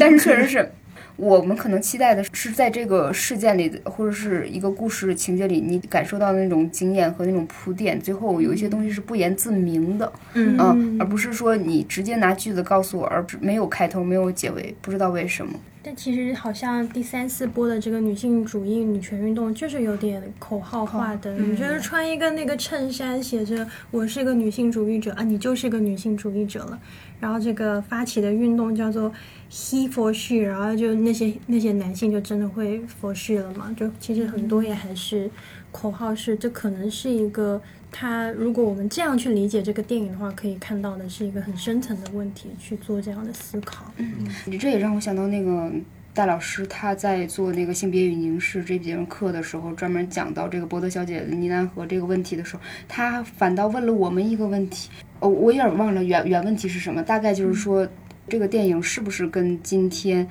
[0.00, 0.72] 但是确实是。
[1.18, 15.58] 我们可能期待的是，在这个事件里，或者是一个故事情节里，你感受到的那种经验和那种铺垫，最后有一些东西是不言自明的，嗯，而不是说你直接拿句子告诉我，而没有开头，没有结尾，不知道为什么。
[15.82, 26.78] 但其实好像第三次播的这个女性主义女权运动就是有点口号化的，你觉得穿一个那个衬衫，写着我是个女性主义者啊，你就是个女性主义者了。
[27.20, 29.12] 然后这个发起的运动叫做
[29.50, 33.74] He for She，然后就那些那些男性就真的会 for She 了嘛？
[33.76, 35.30] 就其实很多也还是
[35.70, 37.60] 口号是，这可能是一个
[37.90, 43.92] 他如果我们这样去理解这个电影的话，可以看到的是一个很深层的问题，去做这样的思考。
[43.96, 45.70] 嗯，你这也让我想到那个
[46.14, 54.90] 戴老师他在做那个性别与凝视这节课的时候，专门讲到这个伯德小姐的呢喃河这个问题的时候，他反倒问了我们一个问题。
[55.20, 57.86] 哦，我有点忘了原原问题是什么，大概就是说，
[58.28, 60.28] 这个电影是不是跟今天，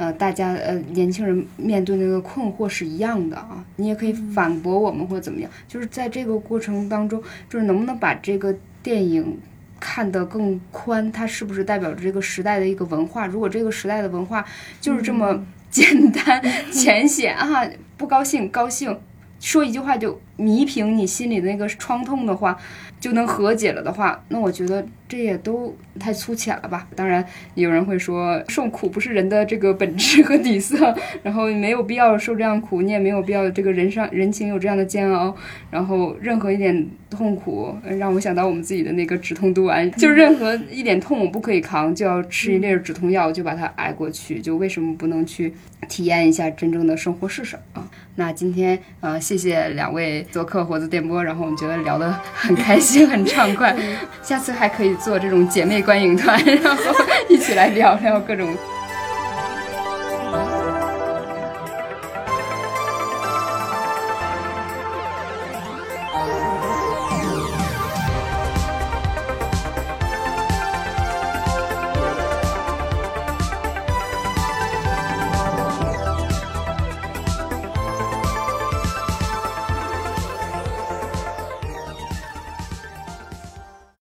[0.00, 3.62] 呃，大家呃年轻人面对那个困惑是一样的啊？
[3.76, 9.38] 你也可以反驳我们或者怎么样，就是在这个过程当中，就是能不能把这个电影
[9.78, 11.12] 看得更宽？
[11.12, 13.26] 它是不是代表着这个时代的一个文化？
[13.26, 14.42] 如果这个时代的文化
[14.80, 16.42] 就是这么简单
[16.72, 18.98] 浅显啊，不高兴高兴。
[19.38, 22.56] 说一句话就弥平你心里的那个创痛的话，
[22.98, 26.88] 就能和解了的话，那我觉得这也都太粗浅了吧。
[26.96, 27.24] 当然，
[27.54, 35.34] 有人会说受苦不是人的这个本质和底色，然后没有必要受这样苦，你也没有必要这个人上人情有这样的煎熬，
[35.70, 45.52] 然后任何一点痛苦， 让我想到我们自己的那个止痛度丸，就任何一点痛我不可以扛，就要吃一粒止痛药就把它挨过去，就为什么不能去
[45.88, 47.88] 体验一下真正的生活是什么？
[48.16, 53.76] 那今天呃，谢谢两位做客活字电波，然后我们觉得聊得很开心，很畅快。
[54.22, 56.82] 下次还可以做这种姐妹观影团，然后
[57.28, 58.54] 一起来聊聊各种